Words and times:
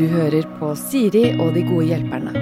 Du 0.00 0.06
hører 0.08 0.46
på 0.56 0.70
Siri 0.80 1.26
og 1.36 1.52
de 1.52 1.60
gode 1.66 1.90
hjelperne. 1.90 2.32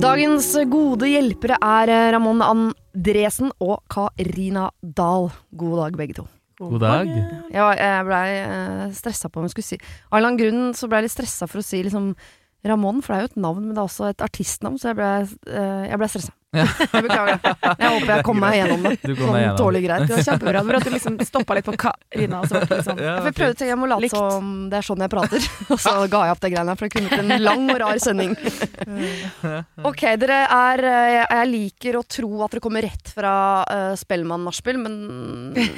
Dagens 0.00 0.46
gode 0.70 1.08
hjelpere 1.10 1.58
er 1.60 1.90
Ramon 2.14 2.38
Ramón 2.40 2.70
Andresen 2.94 3.50
og 3.60 3.82
Karina 3.90 4.68
Dahl. 4.80 5.28
God 5.50 5.76
dag, 5.82 5.98
begge 5.98 6.14
to. 6.20 6.26
God 6.60 6.80
dag. 6.80 7.10
Var- 7.52 7.80
jeg 7.80 8.06
blei 8.06 8.28
uh, 8.44 8.86
stressa 8.94 9.28
på 9.28 9.40
om 9.40 9.48
jeg 9.48 9.54
skulle 9.54 9.68
si 9.70 9.78
Av 9.80 10.16
en 10.16 10.18
eller 10.18 10.28
annen 10.28 10.40
grunn 10.40 10.74
så 10.76 10.88
ble 10.88 11.00
jeg 11.00 11.08
litt 11.08 11.16
stressa 11.16 11.48
for 11.50 11.60
å 11.60 11.64
si 11.64 11.82
liksom 11.82 12.14
Ramón, 12.64 13.00
for 13.02 13.12
det 13.12 13.18
er 13.18 13.24
jo 13.24 13.30
et 13.32 13.40
navn, 13.40 13.62
men 13.64 13.74
det 13.74 13.80
er 13.80 13.88
også 13.88 14.10
et 14.12 14.24
artistnavn, 14.24 14.76
så 14.78 14.90
jeg 14.90 14.98
ble, 15.00 15.12
uh, 15.48 15.84
jeg 15.88 16.00
ble 16.00 16.08
stressa. 16.12 16.34
Ja. 16.50 16.64
Jeg 16.92 17.04
beklager 17.06 17.36
det. 17.38 17.50
Jeg 17.78 17.90
håper 17.94 18.08
jeg 18.10 18.24
kommer 18.26 18.42
meg 18.48 18.56
gjennom 18.58 18.86
det. 18.88 18.92
Du 19.06 19.12
kom 19.14 19.28
Sånn 19.30 19.58
tålelig 19.60 19.82
greit. 19.84 20.02
Det 20.08 20.16
var 20.16 20.24
kjempebra. 20.26 20.62
Det 20.64 20.66
var 20.70 20.78
at 20.80 20.88
du 20.88 20.90
liksom 20.96 21.18
stoppa 21.28 21.56
litt 21.56 21.68
på 21.68 21.74
Karina. 21.78 22.40
Og 22.42 22.50
så 22.50 22.62
sånn. 22.88 22.98
Ja, 22.98 23.12
jeg 23.22 23.34
prøvde 23.36 23.54
å 23.54 23.58
tenke, 23.60 23.68
jeg 23.70 23.78
må 23.78 23.90
late 23.92 24.10
som 24.10 24.48
det 24.72 24.80
er 24.80 24.88
sånn 24.88 25.04
jeg 25.04 25.12
prater. 25.12 25.46
Og 25.76 25.78
så 25.82 25.94
ga 26.10 26.24
jeg 26.26 26.34
opp 26.34 26.42
det 26.42 26.52
greiene, 26.56 26.74
for 26.80 26.88
det 26.88 26.94
kunne 26.96 27.12
blitt 27.12 27.22
en 27.22 27.46
lang 27.46 27.64
og 27.70 27.80
rar 27.84 28.02
sending. 28.02 28.34
Ok, 29.86 30.02
dere 30.24 30.40
er 30.50 30.82
eh, 30.90 31.16
Jeg 31.22 31.50
liker 31.50 32.00
å 32.00 32.04
tro 32.18 32.30
at 32.44 32.54
dere 32.56 32.64
kommer 32.64 32.84
rett 32.86 33.12
fra 33.14 33.34
uh, 33.64 33.92
Spellemann 33.98 34.42
nachspiel, 34.48 34.80
men 34.82 34.96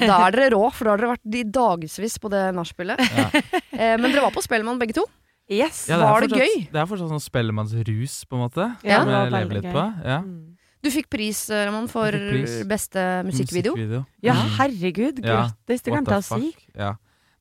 da 0.01 0.23
er 0.27 0.37
dere 0.39 0.53
rå, 0.57 0.63
for 0.73 0.89
da 0.89 0.95
har 0.95 1.03
dere 1.03 1.13
vært 1.17 1.37
i 1.37 1.45
dagevis 1.53 2.17
på 2.23 2.33
det 2.33 2.47
nachspielet. 2.57 3.03
Ja. 3.13 3.29
Uh, 3.77 3.97
men 4.01 4.09
dere 4.09 4.25
var 4.25 4.33
på 4.35 4.45
Spellemann 4.45 4.81
begge 4.81 4.97
to. 4.97 5.05
Yes. 5.53 5.85
Ja, 5.91 5.99
det 6.01 6.07
Var 6.09 6.21
det 6.25 6.31
fortsatt- 6.31 6.49
gøy? 6.49 6.67
Det 6.73 6.81
er 6.81 6.89
fortsatt 6.89 7.13
sånn 7.13 7.23
spellemannsrus, 7.27 8.15
på 8.25 8.39
en 8.39 8.43
måte. 8.47 8.69
Ja. 8.87 9.03
som 9.03 9.11
det 9.11 9.17
var 9.19 9.27
jeg 9.27 9.35
lever 9.37 9.59
litt 9.59 9.69
gøy. 9.69 9.75
på. 9.77 9.87
Ja. 10.09 10.19
Mm. 10.25 10.49
Du 10.83 10.91
fikk 10.91 11.09
pris, 11.11 11.45
eh, 11.51 11.65
Ramon, 11.69 11.89
for 11.89 12.11
pris. 12.11 12.59
beste 12.67 12.99
musikkvideo. 13.29 14.05
Ja, 14.23 14.35
Mm. 14.35 14.51
herregud. 14.59 15.23
Grattis. 15.23 15.83
Det 15.83 15.93
glemte 15.93 16.11
jeg 16.11 16.23
å 16.23 16.41
si. 16.41 16.55
Ja. 16.75 16.93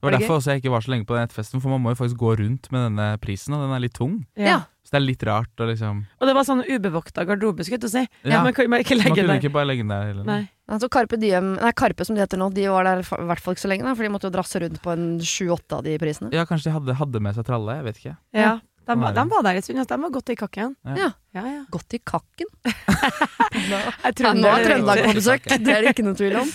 Det 0.01 0.07
Var 0.07 0.11
var 0.11 0.17
det 0.17 0.27
derfor 0.27 0.41
jeg 0.49 0.61
ikke 0.63 0.71
var 0.71 0.81
så 0.81 0.89
lenge 0.89 1.05
på 1.05 1.13
den 1.13 1.27
nettfesten, 1.27 1.61
for 1.61 1.69
man 1.69 1.81
må 1.83 1.89
jo 1.93 1.97
faktisk 2.03 2.17
gå 2.17 2.35
rundt 2.39 2.71
med 2.71 2.89
denne 2.89 3.19
prisen, 3.21 3.53
og 3.53 3.61
den 3.61 3.75
er 3.75 3.79
litt 3.83 3.93
tung. 3.93 4.25
Ja. 4.35 4.63
Så 4.83 4.89
det 4.91 4.97
er 4.97 5.05
litt 5.05 5.23
rart 5.23 5.55
å 5.61 5.67
liksom 5.69 6.07
Og 6.19 6.25
det 6.27 6.33
var 6.33 6.43
sånn 6.43 6.63
ubevokta 6.65 7.21
garderobe, 7.23 7.61
skulle 7.63 7.79
jeg 7.85 7.91
si. 7.91 8.07
Ja. 8.25 8.41
Man 8.43 8.51
kunne 8.53 8.79
ikke 8.81 8.97
legge 8.97 9.27
der. 9.27 9.37
ikke 9.39 9.53
bare 9.53 9.67
legge 9.69 9.85
den 9.85 9.89
der 9.93 10.07
heller. 10.09 10.23
Nei. 10.25 10.49
Altså 10.67 10.89
Karpe, 10.89 11.19
Diem, 11.19 11.53
nei 11.61 11.71
Karpe 11.73 12.03
som 12.03 12.15
de 12.15 12.21
heter 12.25 12.37
nå, 12.39 12.51
de 12.51 12.65
var 12.67 12.83
der 12.83 12.99
i 13.03 13.03
hvert 13.03 13.39
fall 13.39 13.53
ikke 13.53 13.61
så 13.67 13.69
lenge, 13.69 13.83
da, 13.83 13.93
for 13.93 14.01
de 14.03 14.09
måtte 14.09 14.25
jo 14.25 14.33
drasse 14.33 14.57
rundt 14.59 14.81
på 14.81 14.91
en 14.91 15.19
sju-åtte 15.19 15.77
av 15.77 15.83
de 15.83 15.97
prisene. 15.99 16.31
Ja, 16.33 16.45
kanskje 16.45 16.71
de 16.71 16.71
hadde, 16.79 16.95
hadde 16.97 17.21
med 17.21 17.35
seg 17.35 17.45
tralle, 17.45 17.75
jeg 17.77 17.83
vet 17.85 17.97
ikke. 18.01 18.17
Ja. 18.33 18.59
De, 18.87 18.95
var- 18.97 19.13
de 19.13 19.23
var 19.29 19.43
der 19.45 19.59
en 19.59 19.61
stund, 19.65 19.83
de 19.87 19.97
var 20.03 20.09
godt 20.15 20.29
i 20.33 20.35
kakken. 20.39 20.75
Ja. 20.85 21.11
Ja. 21.35 21.43
Ja. 21.47 21.59
Godt 21.71 21.93
i 21.93 21.99
kakken. 22.03 22.49
Nå 23.71 23.81
er 24.07 24.15
Trøndelag 24.17 25.03
på 25.05 25.13
besøk, 25.19 25.45
det 25.51 25.69
er 25.75 25.85
det 25.85 25.93
ikke 25.95 26.05
noe 26.07 26.17
tvil 26.17 26.35
om. 26.41 26.49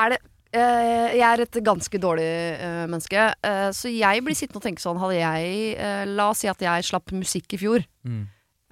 Er 0.00 0.14
det, 0.14 0.18
eh, 0.54 1.16
jeg 1.18 1.24
er 1.28 1.42
et 1.44 1.58
ganske 1.66 2.00
dårlig 2.02 2.28
eh, 2.28 2.84
menneske, 2.90 3.26
eh, 3.46 3.66
så 3.76 3.90
jeg 3.92 4.22
blir 4.26 4.38
sittende 4.38 4.62
og 4.62 4.66
tenke 4.68 4.82
sånn 4.84 4.98
Hadde 5.02 5.18
jeg 5.18 5.74
eh, 5.78 6.04
La 6.10 6.30
oss 6.32 6.42
si 6.44 6.50
at 6.50 6.62
jeg 6.64 6.86
slapp 6.88 7.12
musikk 7.14 7.54
i 7.56 7.60
fjor. 7.60 7.84
Mm. 8.06 8.24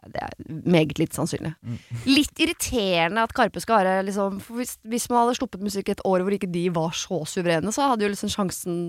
Det 0.03 0.19
er 0.19 0.33
meget 0.67 0.99
litt 0.99 1.15
sannsynlig. 1.15 1.53
Mm. 1.63 1.77
Litt 2.11 2.41
irriterende 2.43 3.23
at 3.23 3.35
Karpe 3.39 3.61
skal 3.63 3.85
være 3.85 4.01
liksom 4.09 4.41
for 4.43 4.59
hvis, 4.59 4.73
hvis 4.91 5.07
man 5.13 5.21
hadde 5.23 5.37
sluppet 5.39 5.63
musikk 5.63 5.93
et 5.95 6.03
år 6.09 6.25
hvor 6.27 6.35
ikke 6.35 6.51
de 6.51 6.65
var 6.75 6.91
så 6.99 7.21
suverene, 7.31 7.71
så 7.75 7.87
hadde 7.93 8.09
jo 8.09 8.11
liksom 8.15 8.33
sjansen 8.35 8.81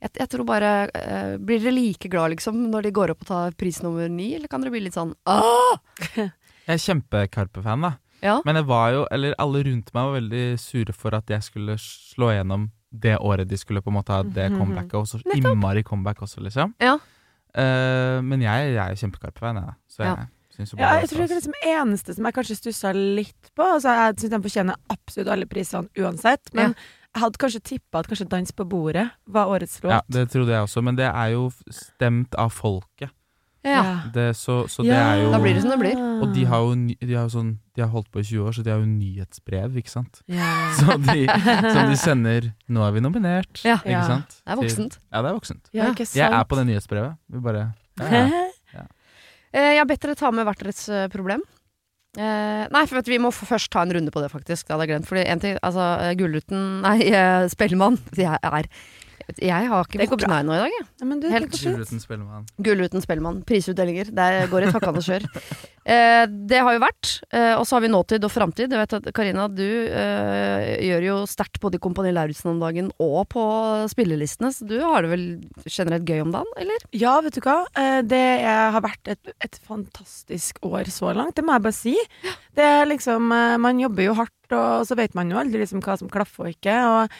jeg, 0.00 0.10
jeg 0.20 0.28
tror 0.30 0.44
bare 0.46 0.72
uh, 0.94 1.36
Blir 1.42 1.58
dere 1.62 1.72
like 1.74 2.08
glad 2.12 2.30
liksom 2.34 2.70
når 2.70 2.82
de 2.88 2.90
går 2.94 3.10
opp 3.14 3.22
og 3.24 3.26
tar 3.32 3.52
pris 3.58 3.80
nummer 3.82 4.08
ni, 4.08 4.34
eller 4.36 4.48
kan 4.48 4.60
dere 4.62 4.70
bli 4.74 4.80
litt 4.86 4.94
sånn 4.98 5.14
Åh! 5.26 5.78
Jeg 6.68 6.74
er 6.76 6.82
kjempe-Karpe-fan, 6.84 7.80
da. 7.86 7.90
Ja. 8.20 8.40
Men 8.44 8.58
jeg 8.58 8.66
var 8.68 8.90
jo, 8.92 9.04
eller 9.14 9.32
alle 9.40 9.62
rundt 9.64 9.92
meg 9.94 10.04
var 10.10 10.16
veldig 10.18 10.42
sure 10.60 10.92
for 10.92 11.14
at 11.16 11.30
jeg 11.32 11.40
skulle 11.46 11.76
slå 11.80 12.28
igjennom 12.34 12.66
det 12.92 13.14
året 13.24 13.48
de 13.48 13.56
skulle 13.56 13.80
på 13.80 13.88
en 13.88 13.96
måte 13.96 14.12
ha 14.12 14.22
det 14.22 14.50
Mhm. 14.50 14.58
comebacket, 14.58 14.94
og 14.98 15.06
så 15.08 15.20
innmari 15.36 15.82
comeback 15.86 16.20
også, 16.26 16.42
liksom. 16.44 16.74
Ja. 16.82 16.98
Uh, 17.56 18.20
men 18.20 18.42
jeg, 18.44 18.74
jeg 18.74 18.82
er 18.84 18.98
kjempe-Karpe-fan, 19.00 19.56
jeg. 19.62 19.64
da. 19.70 19.74
Så 19.88 20.02
jeg 20.04 20.10
Ja. 20.12 20.26
syns 20.58 20.72
jo 20.74 20.78
Ja, 20.82 20.92
jeg 21.00 21.08
tror 21.08 21.22
det 21.26 21.30
er 21.30 21.40
liksom 21.40 21.58
eneste 21.72 22.14
som 22.14 22.24
jeg 22.28 22.34
kanskje 22.34 22.56
stussa 22.60 22.92
litt 22.92 23.50
på. 23.56 23.62
Altså, 23.64 23.88
jeg 23.96 24.16
syns 24.20 24.30
de 24.36 24.42
fortjener 24.50 24.76
absolutt 24.92 25.32
alle 25.32 25.46
prisene 25.46 25.88
uansett. 25.96 26.52
Men 26.52 26.74
jeg 27.14 27.22
hadde 27.24 27.38
kanskje 27.40 27.60
tippa 27.64 27.98
at 28.00 28.06
kanskje 28.08 28.28
'Dans 28.28 28.52
på 28.52 28.64
bordet' 28.68 29.10
var 29.26 29.46
årets 29.46 29.80
låt. 29.82 29.90
Ja, 29.92 30.00
det 30.08 30.30
trodde 30.30 30.52
jeg 30.52 30.62
også, 30.62 30.82
men 30.82 30.96
det 30.96 31.06
er 31.06 31.28
jo 31.32 31.50
stemt 31.70 32.34
av 32.38 32.50
folket. 32.52 33.10
ja. 33.64 34.00
Det, 34.14 34.36
så 34.36 34.66
så 34.68 34.82
det 34.82 34.92
er 34.94 35.22
jo 35.24 35.30
Da 35.32 35.38
blir 35.42 35.54
det 35.54 35.62
som 35.62 35.70
det 35.70 35.78
blir. 35.80 35.96
Og 36.22 36.32
de 36.34 36.44
har 36.46 36.58
jo 36.62 36.74
de 37.00 37.14
har 37.14 37.22
jo 37.26 37.28
sånn 37.28 37.58
De 37.74 37.82
har 37.82 37.90
holdt 37.90 38.10
på 38.10 38.20
i 38.20 38.22
20 38.22 38.46
år, 38.46 38.52
så 38.54 38.62
de 38.64 38.70
har 38.70 38.78
jo 38.78 38.86
nyhetsbrev, 38.86 39.76
ikke 39.76 39.90
sant. 39.90 40.22
ja. 40.28 40.70
Så 40.78 40.86
de, 40.96 41.26
som 41.72 41.90
de 41.90 41.96
sender 41.96 42.52
'Nå 42.68 42.80
er 42.86 42.92
vi 42.92 43.00
nominert', 43.00 43.64
Ja. 43.64 43.76
ikke 43.78 44.06
sant. 44.06 44.28
Det 44.46 44.52
er 44.52 44.56
voksent. 44.56 44.98
Ja, 45.12 45.22
det 45.22 45.28
er 45.30 45.34
voksent. 45.34 45.68
ja, 45.74 45.84
ikke 45.90 46.06
sant? 46.06 46.16
Jeg 46.16 46.32
er 46.32 46.44
på 46.44 46.56
det 46.56 46.66
nyhetsbrevet. 46.66 47.16
Vi 47.30 47.40
bare 47.40 47.72
ja, 48.00 48.30
ja. 48.74 48.86
Eh, 49.52 49.74
Jeg 49.74 49.78
har 49.78 49.86
bedt 49.86 50.00
dere 50.02 50.14
ta 50.14 50.30
med 50.30 50.44
hvert 50.46 50.58
deres 50.58 50.88
eh, 50.88 51.08
problem. 51.08 51.40
Eh, 52.18 52.64
nei, 52.74 52.82
for 52.90 53.06
vi 53.06 53.20
må 53.22 53.30
først 53.30 53.70
ta 53.70 53.84
en 53.84 53.92
runde 53.94 54.10
på 54.10 54.22
det, 54.22 54.30
faktisk. 54.32 54.66
Det 54.66 54.74
hadde 54.74 54.86
jeg 54.86 54.92
glemt. 54.92 55.08
Fordi 55.10 55.24
en 55.24 55.42
ting, 55.42 55.58
altså 55.62 55.84
eh, 56.02 56.14
Gullruten 56.18 56.64
Nei, 56.82 56.96
eh, 57.12 57.46
Spellemann. 57.52 58.00
Jeg 58.18 58.40
er 58.42 58.66
Jeg 59.38 59.68
har 59.70 59.84
ikke 59.86 60.08
våkna 60.10 60.40
ennå 60.42 60.54
i 60.56 60.60
dag, 60.62 60.72
jeg. 60.72 60.86
Ja, 61.00 61.06
men 61.06 61.20
du, 61.22 61.28
Helt 61.30 61.52
fint. 61.54 61.64
Gullruten 61.76 62.00
Spellemann. 62.02 62.46
Gullruten 62.64 63.04
Spellemann. 63.04 63.42
Prisutdelinger. 63.48 64.12
Det 64.14 64.28
går 64.52 64.68
i 64.68 64.70
takkende 64.76 65.04
skjør. 65.04 65.28
Eh, 65.88 66.26
det 66.28 66.58
har 66.60 66.74
jo 66.76 66.80
vært. 66.82 67.10
Eh, 67.32 67.54
og 67.56 67.62
så 67.64 67.78
har 67.78 67.80
vi 67.80 67.88
nåtid 67.88 68.20
og 68.26 68.28
framtid. 68.28 68.74
Jeg 68.74 68.76
vet 68.82 68.94
at 68.98 69.06
Karina, 69.16 69.46
du 69.48 69.64
eh, 69.64 70.74
gjør 70.84 71.06
jo 71.06 71.14
sterkt 71.24 71.56
både 71.62 71.78
i 71.78 71.80
Kompani 71.80 72.10
Lauritzen 72.12 72.50
om 72.50 72.58
dagen 72.60 72.90
og 73.00 73.22
på 73.32 73.44
spillelistene, 73.88 74.50
så 74.52 74.66
du 74.68 74.74
har 74.82 75.06
det 75.06 75.12
vel 75.14 75.24
generelt 75.64 76.04
gøy 76.04 76.20
om 76.26 76.34
dagen, 76.34 76.52
eller? 76.60 76.84
Ja, 76.92 77.14
vet 77.24 77.38
du 77.38 77.40
hva. 77.40 77.62
Eh, 77.72 78.02
Det 78.04 78.20
har 78.44 78.84
vært 78.84 79.14
et, 79.14 79.32
et 79.48 79.56
fantastisk 79.64 80.60
år 80.68 80.92
så 80.92 81.14
langt, 81.16 81.38
det 81.40 81.46
må 81.48 81.56
jeg 81.56 81.64
bare 81.70 81.78
si. 81.78 81.96
Det 82.52 82.68
er 82.68 82.84
liksom, 82.92 83.32
eh, 83.32 83.56
Man 83.56 83.80
jobber 83.80 84.10
jo 84.10 84.18
hardt, 84.20 84.36
og 84.60 84.84
så 84.92 84.98
vet 85.00 85.16
man 85.16 85.32
jo 85.32 85.40
aldri 85.40 85.64
liksom 85.64 85.80
hva 85.88 85.96
som 85.96 86.12
klaffer 86.12 86.50
og 86.50 86.52
ikke. 86.52 86.76
Og 86.84 87.16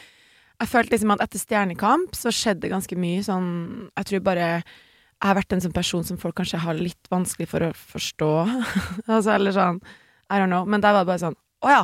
jeg 0.58 0.70
følte 0.72 0.96
liksom 0.96 1.14
at 1.14 1.22
etter 1.22 1.40
Stjernekamp 1.42 2.16
så 2.18 2.32
skjedde 2.34 2.70
ganske 2.72 2.96
mye 2.98 3.22
sånn 3.26 3.50
Jeg 3.92 4.08
tror 4.10 4.24
bare 4.26 4.46
jeg 5.18 5.26
har 5.26 5.34
vært 5.34 5.54
en 5.54 5.62
sånn 5.64 5.74
person 5.74 6.04
som 6.06 6.18
folk 6.20 6.36
kanskje 6.38 6.60
har 6.62 6.78
litt 6.78 7.08
vanskelig 7.10 7.48
for 7.50 7.64
å 7.66 7.72
forstå. 7.74 8.30
altså, 9.16 9.32
eller 9.34 9.54
sånn 9.54 9.80
I 10.30 10.38
don't 10.38 10.52
know. 10.52 10.62
Men 10.62 10.82
der 10.84 10.94
var 10.94 11.02
det 11.02 11.10
bare 11.10 11.22
sånn 11.24 11.38
Å 11.66 11.72
ja. 11.72 11.80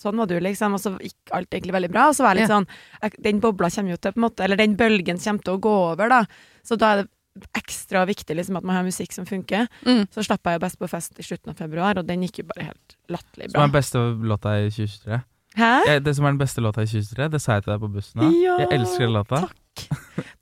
Sånn 0.00 0.16
var 0.16 0.30
du, 0.30 0.38
liksom. 0.40 0.76
Og 0.76 0.80
så 0.80 0.94
gikk 0.96 1.32
alt 1.36 1.52
egentlig 1.52 1.74
veldig 1.76 1.90
bra. 1.92 2.06
Og 2.08 2.16
så 2.16 2.24
var 2.24 2.32
jeg 2.32 2.46
litt 2.46 2.52
sånn 2.54 2.68
jeg, 3.02 3.18
Den 3.20 3.42
bobla 3.44 3.68
kommer 3.74 3.92
jo 3.92 4.00
til, 4.00 4.14
på 4.16 4.20
en 4.22 4.26
måte 4.26 4.46
Eller 4.46 4.60
den 4.60 4.76
bølgen 4.80 5.20
kommer 5.20 5.44
til 5.44 5.58
å 5.58 5.64
gå 5.68 5.74
over, 5.90 6.12
da. 6.12 6.22
Så 6.64 6.80
da 6.80 6.94
er 6.94 7.02
det 7.02 7.10
ekstra 7.56 8.02
viktig 8.08 8.34
liksom 8.36 8.56
at 8.58 8.64
man 8.66 8.80
har 8.80 8.86
musikk 8.86 9.12
som 9.16 9.28
funker. 9.28 9.68
Mm. 9.86 10.06
Så 10.12 10.24
slapp 10.26 10.48
jeg 10.48 10.56
jo 10.56 10.64
Best 10.64 10.80
på 10.80 10.88
fest 10.90 11.20
i 11.20 11.24
slutten 11.24 11.52
av 11.52 11.60
februar, 11.60 12.00
og 12.00 12.08
den 12.08 12.24
gikk 12.26 12.42
jo 12.42 12.48
bare 12.48 12.70
helt 12.72 12.96
latterlig 13.12 13.52
Som 13.52 13.60
er 13.60 13.68
bra. 13.68 13.76
beste 13.76 14.02
låta 14.32 14.56
i 14.60 14.72
2023. 14.72 15.20
Hæ? 15.58 15.98
Det 16.04 16.12
som 16.16 16.24
er 16.26 16.30
den 16.34 16.38
beste 16.38 16.60
låta 16.62 16.82
i 16.84 16.86
2023, 16.86 17.28
det 17.32 17.40
sa 17.42 17.56
jeg 17.58 17.64
til 17.64 17.72
deg 17.74 17.80
på 17.82 17.88
bussen 17.96 18.20
da. 18.22 18.28
Ja, 18.38 18.58
jeg 18.62 18.68
elsker 18.78 19.06
den 19.06 19.16
låta. 19.16 19.40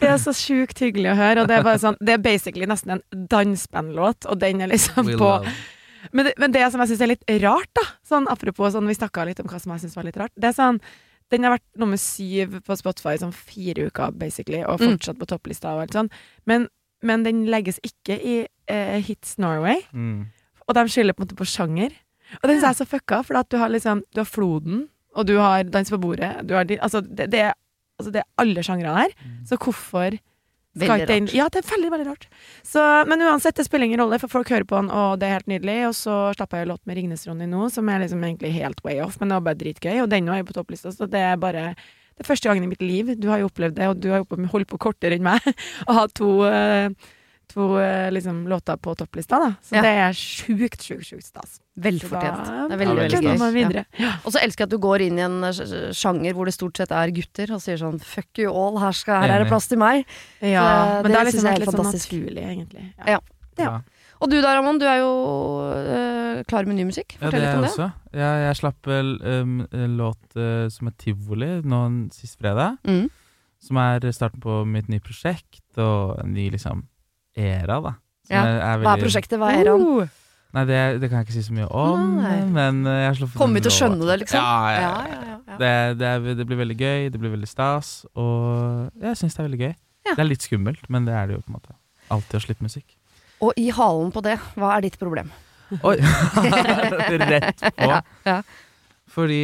Det 0.01 0.09
er 0.09 0.17
så 0.21 0.33
sjukt 0.35 0.79
hyggelig 0.83 1.11
å 1.13 1.17
høre, 1.19 1.43
og 1.43 1.49
det 1.49 1.59
er 1.61 1.79
sånn 1.79 1.97
Det 2.01 2.15
er 2.17 2.23
basically 2.23 2.67
nesten 2.67 2.97
en 2.97 3.03
dansebandlåt, 3.31 4.27
og 4.27 4.39
den 4.41 4.61
er 4.65 4.69
liksom 4.73 5.07
på. 5.19 5.31
Men 6.13 6.29
det, 6.29 6.33
men 6.39 6.53
det 6.55 6.63
som 6.73 6.81
jeg 6.81 6.93
syns 6.93 7.01
er 7.05 7.11
litt 7.13 7.25
rart, 7.43 7.71
da, 7.75 7.85
sånn 8.07 8.29
apropos 8.31 8.73
sånn, 8.75 8.87
vi 8.89 8.95
snakka 8.95 9.25
litt 9.29 9.41
om 9.43 9.49
hva 9.51 9.59
som 9.61 9.73
jeg 9.75 9.83
syns 9.87 9.97
var 9.99 10.07
litt 10.07 10.17
rart, 10.21 10.33
det 10.39 10.51
er 10.53 10.57
sånn 10.57 10.81
den 11.31 11.45
har 11.45 11.59
vært 11.59 11.67
nummer 11.77 11.99
syv 12.01 12.55
på 12.65 12.77
Spotify 12.81 13.13
i 13.19 13.21
sånn 13.21 13.35
fire 13.37 13.89
uker, 13.91 14.15
basically, 14.17 14.63
og 14.65 14.81
Mm. 14.81 14.95
fortsatt 14.95 15.19
på 15.21 15.27
topplista 15.29 15.75
og 15.75 15.83
alt 15.83 15.93
sånn. 15.93 16.09
Men, 16.47 16.69
men 17.03 17.23
den 17.27 17.43
legges 17.53 17.79
ikke 17.85 18.17
i 18.17 18.37
eh, 18.69 19.01
Hits 19.05 19.37
Norway, 19.39 19.83
Mm. 19.93 20.27
og 20.67 20.75
de 20.75 20.87
skylder 20.89 21.13
på 21.13 21.21
en 21.21 21.27
måte 21.27 21.37
på 21.37 21.45
sjanger. 21.45 21.93
Og 22.43 22.49
den 22.49 22.65
er 22.65 22.73
så 22.73 22.87
fucka, 22.89 23.23
for 23.25 23.43
du 23.51 23.59
har 23.59 23.69
liksom 23.69 24.03
Du 24.15 24.21
har 24.21 24.25
Floden, 24.25 24.89
og 25.19 25.27
du 25.29 25.37
har 25.41 25.67
Dans 25.69 25.91
på 25.91 25.99
bordet, 26.01 26.31
du 26.47 26.55
har 26.55 26.69
altså, 26.79 27.03
det, 27.03 27.29
det, 27.35 27.45
altså 27.99 28.15
det 28.15 28.23
er 28.23 28.29
alle 28.43 28.65
sjangre 28.67 28.95
her. 28.95 29.15
Så 29.49 29.59
hvorfor 29.59 30.17
skal 30.79 31.03
ikke 31.03 31.11
den. 31.11 31.29
Ja, 31.35 31.49
det 31.53 31.63
er 31.63 31.69
veldig, 31.69 31.91
veldig 31.93 32.07
rart. 32.07 32.27
Så, 32.67 32.83
men 33.09 33.23
uansett, 33.25 33.57
det 33.59 33.67
spiller 33.67 33.89
ingen 33.89 34.01
rolle, 34.03 34.19
for 34.23 34.31
folk 34.31 34.51
hører 34.53 34.67
på 34.69 34.79
den, 34.79 34.91
og 34.95 35.19
det 35.21 35.29
er 35.29 35.39
helt 35.39 35.51
nydelig. 35.51 35.79
Og 35.89 35.95
så 35.99 36.17
slapper 36.37 36.61
jeg 36.61 36.69
en 36.69 36.73
låt 36.75 36.85
med 36.89 36.99
Ringnes-Ronny 36.99 37.49
nå, 37.51 37.69
som 37.75 37.89
er 37.91 38.05
liksom 38.05 38.25
egentlig 38.25 38.53
helt 38.57 38.83
way 38.87 39.01
off, 39.05 39.19
men 39.21 39.31
det 39.31 39.39
var 39.39 39.47
bare 39.49 39.61
dritgøy. 39.63 39.97
Og 40.05 40.11
den 40.13 40.29
er 40.29 40.43
jo 40.43 40.49
på 40.51 40.59
topplista, 40.59 40.93
så 40.95 41.09
det 41.11 41.23
er 41.33 41.41
bare 41.41 41.71
det 42.19 42.25
er 42.25 42.33
første 42.33 42.51
gangen 42.51 42.67
i 42.67 42.73
mitt 42.73 42.83
liv. 42.83 43.15
Du 43.19 43.29
har 43.31 43.43
jo 43.43 43.49
opplevd 43.51 43.77
det, 43.79 43.89
og 43.91 44.01
du 44.03 44.11
har 44.11 44.25
jo 44.25 44.49
holdt 44.53 44.71
på 44.71 44.81
kortere 44.89 45.19
enn 45.19 45.27
meg, 45.27 45.45
å 45.89 46.01
ha 46.01 46.07
to, 46.11 46.33
eh, 46.49 46.91
to 47.49 47.79
eh, 47.81 48.11
liksom, 48.13 48.45
låter 48.51 48.77
på 48.77 48.95
topplista, 48.99 49.39
da. 49.43 49.51
Så 49.65 49.77
Ja. 49.79 49.83
det 49.83 49.93
er 50.05 50.13
sjukt, 50.13 50.83
sjukt, 50.85 51.07
sjukt 51.09 51.25
stas. 51.25 51.61
Velfortjent. 51.79 52.45
Da- 52.47 52.69
Det 52.69 52.75
er 52.75 52.83
veldig, 52.85 52.97
veldig 53.13 53.39
veldig. 53.39 53.75
Gøy. 53.75 53.85
Ja. 54.03 54.13
Og 54.25 54.33
så 54.35 54.41
elsker 54.43 54.65
jeg 54.65 54.69
at 54.69 54.75
du 54.75 54.79
går 54.79 55.01
inn 55.07 55.19
i 55.19 55.23
en 55.23 55.39
eh, 55.45 55.53
sjanger 55.95 56.35
hvor 56.35 56.45
det 56.47 56.55
stort 56.55 56.77
sett 56.77 56.91
er 56.93 57.11
gutter, 57.15 57.53
og 57.55 57.61
sier 57.63 57.77
sånn 57.79 58.01
fuck 58.01 58.39
you 58.39 58.51
all, 58.53 58.79
her, 58.79 58.93
skal, 58.93 59.23
her 59.23 59.37
er 59.41 59.45
det 59.45 59.49
plass 59.53 59.69
til 59.69 59.79
meg. 59.79 60.05
Ja, 60.41 61.01
Det- 61.03 61.03
men 61.03 61.03
det 61.03 61.11
det 61.11 61.17
har 61.19 61.25
liksom 61.33 61.49
vært 61.49 61.59
litt 61.65 61.77
sånn 61.77 61.93
naturlig, 61.93 62.45
egentlig. 62.45 62.93
Ja. 62.99 63.05
Ja. 63.07 63.21
Ja. 63.59 63.81
Og 64.21 64.31
du 64.31 64.41
da, 64.43 64.57
Ramon, 64.57 64.79
du 64.79 64.85
er 64.87 64.99
jo 64.99 65.11
eh, 65.79 66.43
klar 66.51 66.67
med 66.67 66.75
ny 66.77 66.85
musikk. 66.89 67.15
Fortell 67.21 67.39
det 67.39 67.47
litt 67.47 67.55
om 67.57 67.63
det. 67.63 67.71
også. 67.71 67.93
Jeg, 68.13 68.43
jeg 68.49 68.57
slapp 68.59 68.87
um, 68.91 69.67
en 69.73 69.97
låt 69.99 70.37
uh, 70.37 70.69
som 70.75 70.89
er 70.91 70.95
Tivoli 70.99 71.51
nå 71.63 71.81
sist 72.15 72.39
fredag. 72.41 72.79
Mm. 72.85 73.09
Som 73.63 73.77
er 73.83 74.01
starten 74.15 74.41
på 74.43 74.65
mitt 74.67 74.89
nye 74.89 75.01
prosjekt, 75.03 75.63
og 75.79 76.19
en 76.25 76.33
ny 76.35 76.49
liksom 76.51 76.85
æra, 77.39 77.79
da. 77.85 77.95
Ja. 78.29 78.43
er- 78.45 78.61
er 78.61 78.83
Hva 78.85 78.95
er 78.97 79.03
prosjektet? 79.03 79.39
Hva 79.41 79.53
er 79.57 79.71
han? 79.73 79.85
Uh, 79.87 80.17
Nei, 80.57 80.65
det, 80.65 80.79
det 81.03 81.11
kan 81.11 81.21
jeg 81.21 81.29
ikke 81.29 81.37
si 81.37 81.43
så 81.45 81.55
mye 81.55 81.67
om, 81.77 82.05
Nei. 82.23 82.37
men 82.49 82.79
eh, 82.89 83.03
jeg 83.03 83.09
har 83.19 83.33
Kommer 83.37 83.59
vi 83.59 83.65
til 83.67 83.73
å 83.73 83.77
skjønne 83.77 84.07
det, 84.09 84.15
liksom? 84.23 84.41
Ja, 84.41 84.71
ja, 84.73 84.93
ja. 85.13 85.19
ja. 85.45 85.57
Det, 85.61 85.73
det, 86.01 86.09
er, 86.09 86.39
det 86.39 86.47
blir 86.49 86.61
veldig 86.63 86.77
gøy, 86.79 87.11
det 87.13 87.21
blir 87.21 87.35
veldig 87.35 87.49
stas, 87.51 87.91
og 88.17 88.89
jeg 89.05 89.19
syns 89.21 89.37
det 89.37 89.43
er 89.43 89.49
veldig 89.51 89.61
gøy. 89.61 89.75
Det 90.09 90.23
er 90.25 90.29
litt 90.29 90.47
skummelt, 90.47 90.89
men 90.89 91.05
det 91.05 91.13
er 91.13 91.29
det 91.29 91.37
jo 91.37 91.43
på 91.45 91.53
en 91.53 91.59
måte. 91.59 91.77
Alltid 92.17 92.39
å 92.39 92.43
slippe 92.47 92.65
musikk. 92.65 92.97
Og 93.45 93.61
i 93.61 93.69
halen 93.77 94.09
på 94.15 94.25
det, 94.25 94.39
hva 94.57 94.73
er 94.79 94.87
ditt 94.87 94.97
problem? 95.01 95.29
Oi! 95.85 95.99
Rett 97.35 97.65
på. 97.77 98.01
Fordi 99.13 99.43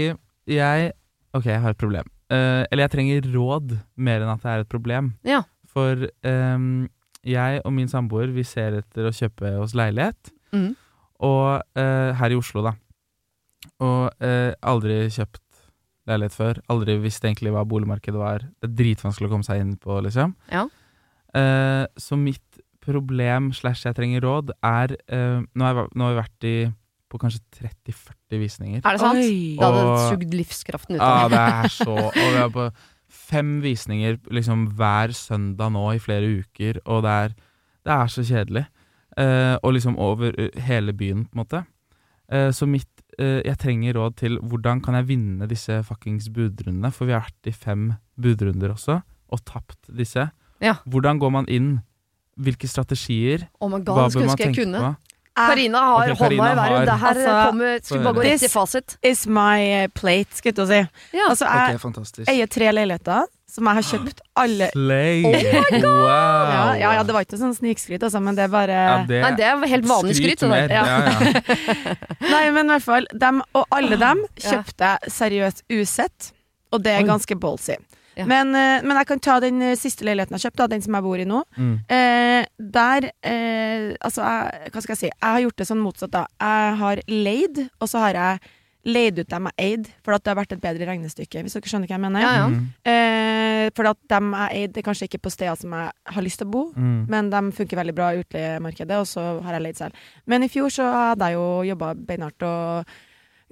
jeg 0.49 0.93
Ok, 1.35 1.49
jeg 1.50 1.61
har 1.61 1.75
et 1.75 1.81
problem. 1.81 2.08
Uh, 2.31 2.62
eller 2.70 2.85
jeg 2.85 2.93
trenger 2.93 3.25
råd 3.35 3.73
mer 3.99 4.23
enn 4.23 4.31
at 4.31 4.44
det 4.44 4.52
er 4.52 4.62
et 4.62 4.70
problem. 4.70 5.08
Ja. 5.26 5.40
For 5.75 6.06
ehm, 6.23 6.87
jeg 7.25 7.61
og 7.65 7.73
min 7.76 7.88
samboer 7.91 8.32
vi 8.35 8.44
ser 8.47 8.81
etter 8.81 9.09
å 9.09 9.15
kjøpe 9.15 9.55
oss 9.62 9.75
leilighet. 9.79 10.32
Mm. 10.55 10.73
Og 11.25 11.79
eh, 11.81 12.11
her 12.19 12.35
i 12.35 12.38
Oslo, 12.38 12.62
da. 12.67 12.75
Og 13.85 14.25
eh, 14.25 14.53
aldri 14.67 15.05
kjøpt 15.15 15.41
leilighet 16.11 16.37
før. 16.37 16.61
Aldri 16.73 16.99
visste 17.00 17.29
egentlig 17.31 17.53
hva 17.55 17.65
boligmarkedet 17.69 18.21
var. 18.21 18.44
Det 18.61 18.69
er 18.71 18.76
dritvanskelig 18.82 19.31
å 19.31 19.32
komme 19.32 19.47
seg 19.47 19.62
inn 19.65 19.75
på, 19.81 19.97
liksom. 20.05 20.35
Ja. 20.53 20.67
Eh, 21.35 21.85
så 22.00 22.19
mitt 22.21 22.61
problem 22.85 23.49
slash 23.56 23.87
jeg 23.87 23.97
trenger 23.97 24.21
råd, 24.26 24.50
er 24.61 24.93
eh, 25.09 25.38
nå, 25.41 25.65
har 25.65 25.79
jeg, 25.85 25.93
nå 25.97 26.05
har 26.05 26.12
vi 26.12 26.19
vært 26.21 26.49
i 26.50 26.56
på 27.15 27.21
kanskje 27.23 27.41
30-40 27.62 28.41
visninger. 28.43 28.81
Er 28.82 28.97
det 28.97 29.00
sant? 29.00 29.21
Oi. 29.23 29.55
Da 29.61 29.69
hadde 29.71 29.85
det 29.87 30.05
sugd 30.11 30.32
livskraften 30.35 30.97
ut 30.97 31.00
Ja, 31.00 31.11
av 31.25 31.31
det 31.32 31.38
meg. 31.38 31.53
er 31.69 31.73
så 31.73 31.94
Og 31.94 32.17
vi 32.19 32.41
er 32.43 32.49
på 32.53 32.65
fem 33.14 33.58
visninger 33.64 34.19
liksom 34.34 34.66
hver 34.78 35.14
søndag 35.16 35.72
nå 35.75 35.84
i 35.94 36.02
flere 36.02 36.40
uker, 36.43 36.81
og 36.84 37.05
det 37.06 37.14
er, 37.25 37.37
det 37.87 37.94
er 37.94 38.11
så 38.12 38.25
kjedelig. 38.26 38.64
Eh, 39.20 39.55
og 39.62 39.76
liksom 39.76 39.96
over 40.02 40.34
eh, 40.40 40.61
hele 40.66 40.93
byen, 40.96 41.25
på 41.28 41.38
en 41.38 41.43
måte. 41.44 41.62
Eh, 42.32 42.50
så 42.56 42.66
mitt 42.66 42.88
eh, 43.19 43.43
Jeg 43.44 43.58
trenger 43.62 43.94
råd 43.94 44.16
til 44.19 44.38
hvordan 44.43 44.81
kan 44.82 44.96
jeg 44.99 45.08
vinne 45.12 45.49
disse 45.50 45.82
fuckings 45.87 46.31
budrundene, 46.34 46.90
for 46.90 47.06
vi 47.06 47.14
har 47.14 47.26
vært 47.28 47.50
i 47.50 47.55
fem 47.55 47.93
budrunder 48.20 48.75
også, 48.75 49.00
og 49.31 49.44
tapt 49.46 49.90
disse. 49.94 50.28
Ja. 50.64 50.78
Hvordan 50.87 51.20
går 51.22 51.34
man 51.34 51.49
inn? 51.49 51.76
Hvilke 52.34 52.66
strategier? 52.66 53.46
Oh 53.62 53.70
God, 53.70 53.84
Hva 53.87 54.08
bør 54.11 54.26
man 54.26 54.40
tenke 54.40 54.64
på? 54.66 54.94
Karina 55.34 55.78
har 55.78 56.10
Ok, 56.12 56.19
hånda 56.19 56.25
Karina 56.25 56.50
i 56.52 56.56
været. 56.56 56.86
Det 56.86 56.98
her 57.00 57.08
Altså, 57.08 57.50
kommer, 57.50 57.78
skulle 57.82 58.04
bare 58.04 58.14
gå 58.14 58.26
rett 58.26 58.42
i 58.42 58.48
fasit. 58.48 58.96
is 59.02 59.26
my 59.26 59.56
eh, 59.82 59.88
plate, 59.94 60.36
skal 60.38 60.50
jeg 60.52 60.54
til 60.54 60.64
å 60.64 60.69
si. 60.70 60.82
Ja. 61.16 61.31
Altså, 61.31 61.48
jeg 61.48 61.78
okay, 61.81 62.34
eier 62.34 62.46
tre 62.46 62.70
leiligheter 62.72 63.26
som 63.54 63.69
jeg 63.70 63.78
har 63.78 63.86
kjøpt 63.86 64.22
alle 64.42 64.69
Slay! 64.75 65.25
Oh 65.26 65.34
my 65.34 65.81
Wow! 65.84 66.46
ja, 66.50 66.62
ja, 66.81 66.92
ja, 66.98 67.02
det 67.06 67.14
var 67.14 67.26
ikke 67.26 67.38
sånn 67.38 67.54
snikskryt, 67.54 68.02
altså, 68.02 68.22
men 68.25 68.38
det 68.38 68.46
er 68.48 68.52
bare 68.52 68.78
Ja, 68.78 68.94
det, 69.06 69.20
Nei, 69.22 69.32
det 69.38 69.46
er 69.46 69.66
helt 69.75 69.86
vanlig 69.90 70.16
skryt. 70.19 70.42
skryt 70.42 70.50
mer. 70.50 70.75
Ja. 70.75 70.84
Ja, 70.90 70.98
ja. 71.06 71.96
Nei, 72.34 72.44
men 72.56 72.66
i 72.66 72.75
hvert 72.75 72.87
fall, 72.87 73.06
dem, 73.12 73.42
og 73.54 73.66
alle 73.75 73.98
dem 74.00 74.25
kjøpte 74.42 74.94
jeg 74.94 75.14
seriøst 75.19 75.62
usett, 75.70 76.32
og 76.75 76.82
det 76.82 76.96
er 76.98 77.06
ganske 77.06 77.38
ballsy. 77.38 77.78
Ja. 78.16 78.26
Men, 78.31 78.55
eh, 78.55 78.82
men 78.84 78.99
jeg 79.00 79.08
kan 79.11 79.22
ta 79.22 79.38
den 79.43 79.62
eh, 79.62 79.76
siste 79.78 80.06
leiligheten 80.06 80.37
jeg 80.38 80.46
kjøpte, 80.46 80.62
da, 80.62 80.70
den 80.75 80.84
som 80.84 80.96
jeg 80.99 81.06
bor 81.06 81.20
i 81.22 81.28
nå. 81.28 81.44
Mm. 81.58 81.72
Eh, 81.88 82.43
der 82.58 83.08
eh, 83.26 83.94
Altså, 84.00 84.22
jeg, 84.25 84.70
hva 84.72 84.82
skal 84.82 84.94
jeg 84.94 85.00
si? 85.00 85.08
Jeg 85.11 85.31
har 85.37 85.43
gjort 85.44 85.61
det 85.61 85.66
sånn 85.69 85.82
motsatt, 85.82 86.12
da. 86.14 86.26
Jeg 86.40 86.76
har 86.81 87.02
leid, 87.11 87.64
og 87.82 87.90
så 87.90 88.05
har 88.05 88.19
jeg 88.19 88.52
leid 88.84 89.19
ut 89.19 89.31
dem 89.31 89.49
jeg 89.49 89.66
eide, 89.66 89.93
for 90.05 90.16
at 90.16 90.25
det 90.25 90.32
har 90.32 90.38
vært 90.38 90.55
et 90.56 90.62
bedre 90.62 90.88
regnestykke, 90.88 91.44
hvis 91.44 91.56
dere 91.56 91.70
skjønner 91.70 91.88
hva 91.88 91.96
jeg 91.96 92.05
mener. 92.05 92.25
Ja, 92.25 92.32
ja. 92.37 92.50
Mm. 92.52 92.66
Eh, 92.93 93.70
for 93.76 93.88
at 93.88 94.00
dem 94.12 94.34
jeg 94.37 94.61
eide, 94.61 94.81
er 94.81 94.87
kanskje 94.87 95.08
ikke 95.08 95.22
på 95.25 95.32
steder 95.32 95.56
som 95.61 95.75
jeg 95.76 96.14
har 96.16 96.26
lyst 96.26 96.43
til 96.43 96.50
å 96.50 96.52
bo. 96.52 96.64
Mm. 96.76 96.99
Men 97.12 97.32
de 97.32 97.43
funker 97.56 97.81
veldig 97.81 97.96
bra 97.96 98.12
i 98.12 98.20
utleiemarkedet, 98.25 99.00
og 99.00 99.08
så 99.08 99.26
har 99.46 99.58
jeg 99.58 99.66
leid 99.66 99.81
selv. 99.81 100.06
Men 100.31 100.44
i 100.44 100.52
fjor 100.52 100.72
så 100.75 100.90
hadde 101.11 101.32
jeg 101.32 101.38
jo 101.40 101.49
jobba 101.72 101.94
beinhardt 101.96 102.46
og 102.49 102.94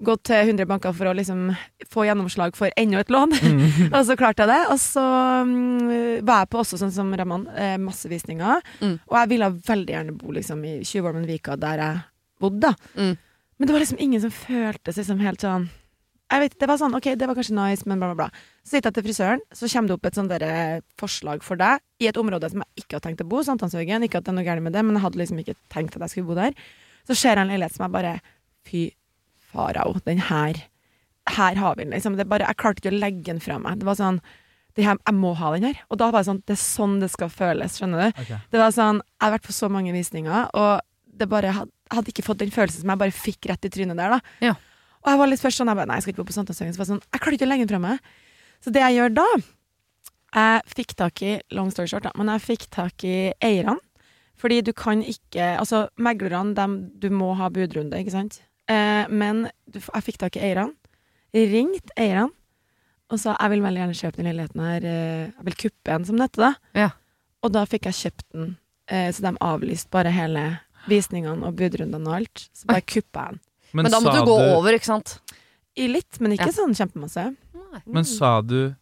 gått 0.02 0.24
til 0.30 0.52
100 0.54 0.66
banker 0.70 0.94
for 0.96 1.10
å 1.10 1.14
liksom 1.16 1.50
få 1.92 2.06
gjennomslag 2.08 2.56
for 2.58 2.72
enda 2.78 3.02
et 3.02 3.12
lån. 3.12 3.34
Mm. 3.34 3.66
og 3.96 4.00
så 4.08 4.16
klarte 4.18 4.44
jeg 4.46 4.52
det. 4.52 4.62
Og 4.72 4.80
så 4.80 5.02
mm, 5.48 6.22
var 6.26 6.44
jeg 6.44 6.50
på 6.52 6.62
også, 6.62 6.80
sånn 6.80 6.94
som 6.94 7.12
Raman, 7.18 7.44
eh, 7.56 7.76
masse 7.82 8.10
visninger. 8.10 8.64
Mm. 8.80 8.96
Og 9.10 9.18
jeg 9.18 9.32
ville 9.34 9.52
veldig 9.68 9.96
gjerne 9.96 10.16
bo 10.18 10.34
liksom 10.38 10.64
i 10.68 10.78
Tjuvholmenvika, 10.88 11.58
der 11.60 11.84
jeg 11.84 12.02
bodde. 12.42 12.72
Mm. 12.96 13.14
Men 13.58 13.68
det 13.68 13.76
var 13.76 13.84
liksom 13.84 14.02
ingen 14.02 14.24
som 14.24 14.34
føltes 14.34 14.98
liksom 14.98 15.22
helt 15.22 15.44
sånn 15.44 15.70
jeg 16.32 16.40
vet, 16.40 16.54
Det 16.62 16.66
var 16.70 16.78
sånn, 16.80 16.94
ok, 16.96 17.06
det 17.20 17.26
var 17.28 17.36
kanskje 17.36 17.52
nice, 17.52 17.84
men 17.84 18.00
bla, 18.00 18.08
bla, 18.14 18.24
bla. 18.24 18.44
Så 18.64 18.72
sitter 18.72 18.88
jeg 18.88 18.96
til 18.96 19.04
frisøren, 19.04 19.42
så 19.52 19.68
kommer 19.68 19.90
det 19.90 19.96
opp 19.98 20.06
et 20.08 20.16
sånt 20.16 20.32
der, 20.32 20.44
eh, 20.46 20.84
forslag 20.96 21.42
for 21.44 21.60
deg 21.60 21.82
i 22.00 22.08
et 22.08 22.16
område 22.16 22.48
som 22.48 22.62
jeg 22.62 22.84
ikke 22.84 22.96
har 22.96 23.04
tenkt 23.04 23.20
å 23.20 23.28
bo, 23.28 23.42
Sankthanshaugen. 23.44 24.06
Ikke 24.06 24.22
at 24.22 24.24
det 24.24 24.32
er 24.32 24.38
noe 24.38 24.46
gærent 24.46 24.64
med 24.64 24.72
det, 24.72 24.80
men 24.80 24.96
jeg 24.96 25.04
hadde 25.04 25.20
liksom 25.20 25.42
ikke 25.42 25.56
tenkt 25.68 25.98
at 25.98 26.06
jeg 26.06 26.14
skulle 26.14 26.30
bo 26.32 26.38
der. 26.38 26.56
Så 27.04 27.18
ser 27.18 27.36
jeg 27.36 27.44
en 27.44 27.52
leilighet 27.52 27.76
som 27.76 27.84
jeg 27.84 27.92
bare 27.92 28.14
Fy 28.62 28.92
farao, 29.52 29.94
den 30.06 30.18
her 30.18 30.54
Her 31.28 31.54
har 31.54 31.76
vi 31.76 31.84
den, 31.84 31.92
liksom. 31.94 32.16
Det 32.18 32.26
bare, 32.28 32.46
jeg 32.48 32.56
klarte 32.58 32.80
ikke 32.82 32.90
å 32.90 32.98
legge 32.98 33.22
den 33.28 33.38
fra 33.40 33.58
meg. 33.62 33.78
Det 33.78 33.86
var 33.86 33.94
sånn 33.94 34.16
det 34.74 34.84
her, 34.84 34.96
Jeg 35.06 35.14
må 35.14 35.34
ha 35.36 35.50
den 35.54 35.62
her. 35.68 35.76
Og 35.90 35.98
da 36.00 36.10
var 36.10 36.22
det 36.22 36.28
sånn 36.30 36.42
Det 36.46 36.54
er 36.56 36.62
sånn 36.62 36.98
det 37.00 37.10
skal 37.12 37.28
føles, 37.28 37.76
skjønner 37.78 38.08
du. 38.10 38.20
Okay. 38.22 38.38
Det 38.50 38.58
var 38.58 38.70
sånn, 38.74 38.98
Jeg 39.04 39.22
har 39.28 39.34
vært 39.38 39.46
på 39.46 39.52
så 39.54 39.68
mange 39.70 39.92
visninger, 39.92 40.48
og 40.54 40.80
det 41.14 41.28
bare 41.28 41.52
had- 41.52 41.68
jeg 41.92 41.96
hadde 41.98 42.08
ikke 42.14 42.24
fått 42.24 42.38
den 42.38 42.50
følelsen 42.50 42.80
som 42.80 42.88
jeg 42.90 42.98
bare 42.98 43.12
fikk 43.12 43.46
rett 43.50 43.64
i 43.64 43.68
trynet 43.68 43.96
der. 43.96 44.08
da. 44.16 44.20
Ja. 44.40 44.54
Og 45.04 45.10
jeg 45.12 45.18
var 45.18 45.26
litt 45.28 45.40
først 45.40 45.58
sånn, 45.60 45.68
jeg 45.68 45.76
bare, 45.76 45.86
nei, 45.86 45.96
jeg 45.96 46.02
skal 46.02 46.12
ikke 46.14 46.24
bo 46.24 46.30
på 46.30 46.36
Sankthanshaugen. 46.38 46.72
Så 46.74 46.78
var 46.78 46.86
sånn, 46.88 47.02
jeg 47.12 47.20
klarte 47.20 47.36
ikke 47.36 47.46
å 47.46 47.50
legge 47.52 47.66
den 47.66 47.68
fra 47.68 47.78
meg. 47.78 48.00
Så 48.64 48.72
det 48.72 48.80
jeg 48.82 48.96
gjør 48.96 49.14
da 49.14 49.26
Jeg 50.34 50.62
fikk 50.72 50.94
tak 50.96 51.22
i 51.22 51.40
long 51.52 51.70
story 51.70 51.86
short, 51.86 52.04
da, 52.04 52.12
men 52.16 52.26
jeg 52.32 52.40
fikk 52.40 52.70
tak 52.72 53.04
i 53.04 53.32
eierne. 53.42 53.76
Fordi 54.40 54.62
du 54.64 54.72
kan 54.72 55.02
ikke 55.02 55.58
Altså, 55.58 55.88
meglerne, 55.98 56.54
dem, 56.54 56.90
du 56.98 57.10
må 57.10 57.36
ha 57.36 57.50
budrunde, 57.50 57.92
ikke 58.00 58.10
sant? 58.14 58.40
Eh, 58.72 59.10
men 59.12 59.44
jeg 59.72 60.04
fikk 60.06 60.18
tak 60.22 60.38
i 60.38 60.44
eierne. 60.48 60.72
Ringt 61.34 61.92
eierne. 61.96 62.30
Og 63.12 63.20
sa 63.20 63.34
jeg 63.36 63.52
vil 63.52 63.62
veldig 63.64 63.80
gjerne 63.82 63.98
kjøpe 63.98 64.16
den 64.22 64.28
leiligheten 64.30 64.60
her. 64.64 64.84
eh, 64.88 65.30
Jeg 65.36 65.44
vil 65.48 65.56
kuppe 65.66 65.92
en, 65.94 66.04
som 66.08 66.16
det 66.16 66.28
heter. 66.30 66.42
da. 66.46 66.52
Ja. 66.80 66.90
Og 67.44 67.52
da 67.52 67.64
fikk 67.68 67.88
jeg 67.90 67.98
kjøpt 68.00 68.26
den. 68.32 68.56
Eh, 68.88 69.10
så 69.12 69.20
de 69.26 69.32
avlyste 69.40 69.90
bare 69.92 70.10
hele 70.12 70.44
visningene 70.88 71.44
og 71.46 71.56
budrundene 71.56 72.08
og 72.08 72.14
alt. 72.22 72.48
Så 72.56 72.66
bare 72.70 72.80
kuppa 72.82 73.26
jeg 73.28 73.36
den. 73.36 73.40
Men 73.74 73.90
da 73.90 74.00
måtte 74.00 74.20
du 74.24 74.30
gå 74.30 74.38
over, 74.56 74.72
ikke 74.76 74.88
sant? 74.88 75.18
I 75.76 75.86
litt, 75.88 76.20
men 76.20 76.32
ikke 76.36 76.46
Ja. 76.52 76.56
sånn 76.56 76.74
kjempemasse. 76.76 77.36
Men 77.86 78.04
sa 78.04 78.40
du 78.42 78.74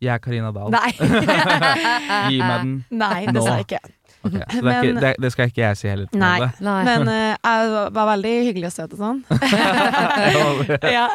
'Jeg 0.00 0.14
er 0.14 0.18
Karina 0.18 0.50
Dahl'? 0.52 0.70
Nei. 0.72 0.90
Gi 2.30 2.38
meg 2.40 2.60
den. 2.62 2.84
Nei, 2.90 3.26
det 3.26 3.34
Nå. 3.34 3.42
sa 3.44 3.56
jeg 3.60 3.66
ikke. 3.68 3.80
Okay, 4.22 4.36
Så 4.52 4.52
det, 4.52 4.56
er 4.58 4.62
Men- 4.62 4.84
ikke, 4.84 5.00
det, 5.00 5.10
det 5.20 5.28
skal 5.32 5.46
ikke 5.48 5.60
jeg 5.64 5.76
si 5.80 5.88
heller. 5.88 6.08
Nei. 6.12 6.40
Nei. 6.60 6.84
Men 6.84 7.08
eh, 7.14 7.36
jeg 7.40 7.70
var 7.96 8.06
veldig 8.10 8.32
hyggelig 8.50 8.66
og 8.68 8.72
søt 8.74 8.90
det 8.90 8.98
sånn. 9.00 9.22
ja. 10.92 11.06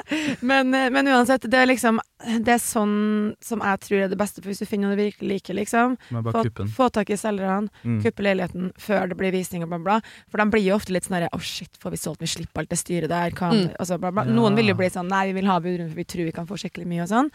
men, 0.42 0.74
eh, 0.74 0.90
men 0.90 1.08
uansett, 1.14 1.46
det 1.52 1.60
er 1.60 1.68
liksom 1.70 2.00
Det 2.42 2.56
er 2.56 2.62
sånn 2.64 2.96
som 3.44 3.62
jeg 3.62 3.80
tror 3.86 4.00
er 4.06 4.10
det 4.10 4.18
beste, 4.18 4.42
for 4.42 4.50
hvis 4.50 4.64
du 4.64 4.66
finner 4.66 4.90
noe 4.90 4.98
du 4.98 5.04
virkelig 5.04 5.30
liker, 5.36 5.54
liksom. 5.60 5.98
Få, 6.10 6.44
få 6.74 6.88
tak 6.96 7.12
i 7.14 7.18
selgerne, 7.20 7.70
Mm. 7.86 8.00
kuppe 8.02 8.24
leiligheten 8.26 8.72
før 8.82 9.10
det 9.12 9.18
blir 9.20 9.32
visning 9.36 9.62
og 9.64 9.70
bla, 9.70 9.78
bla. 9.78 10.00
For 10.32 10.42
de 10.42 10.46
blir 10.50 10.66
jo 10.66 10.76
ofte 10.80 10.94
litt 10.96 11.06
sånn 11.06 11.20
herre 11.20 11.30
Å, 11.36 11.40
shit, 11.46 11.70
får 11.78 11.92
vi 11.94 11.98
solgt, 12.02 12.22
vi 12.26 12.32
slipper 12.32 12.64
alt 12.64 12.70
det 12.74 12.80
styret 12.82 13.10
der. 13.14 13.30
Kan, 13.38 13.52
Mm. 13.68 13.76
altså, 13.80 14.00
bla, 14.02 14.10
bla. 14.12 14.24
Ja. 14.26 14.32
Noen 14.34 14.56
vil 14.58 14.68
jo 14.74 14.76
bli 14.80 14.90
sånn 14.90 15.08
Nei, 15.08 15.28
vi 15.30 15.34
vil 15.42 15.46
ha 15.52 15.60
budrunde, 15.60 15.90
for 15.94 15.96
vi 16.02 16.04
tror 16.10 16.26
vi 16.26 16.32
kan 16.32 16.48
få 16.50 16.58
skikkelig 16.58 16.88
mye 16.90 17.04
og 17.06 17.10
sånn. 17.14 17.30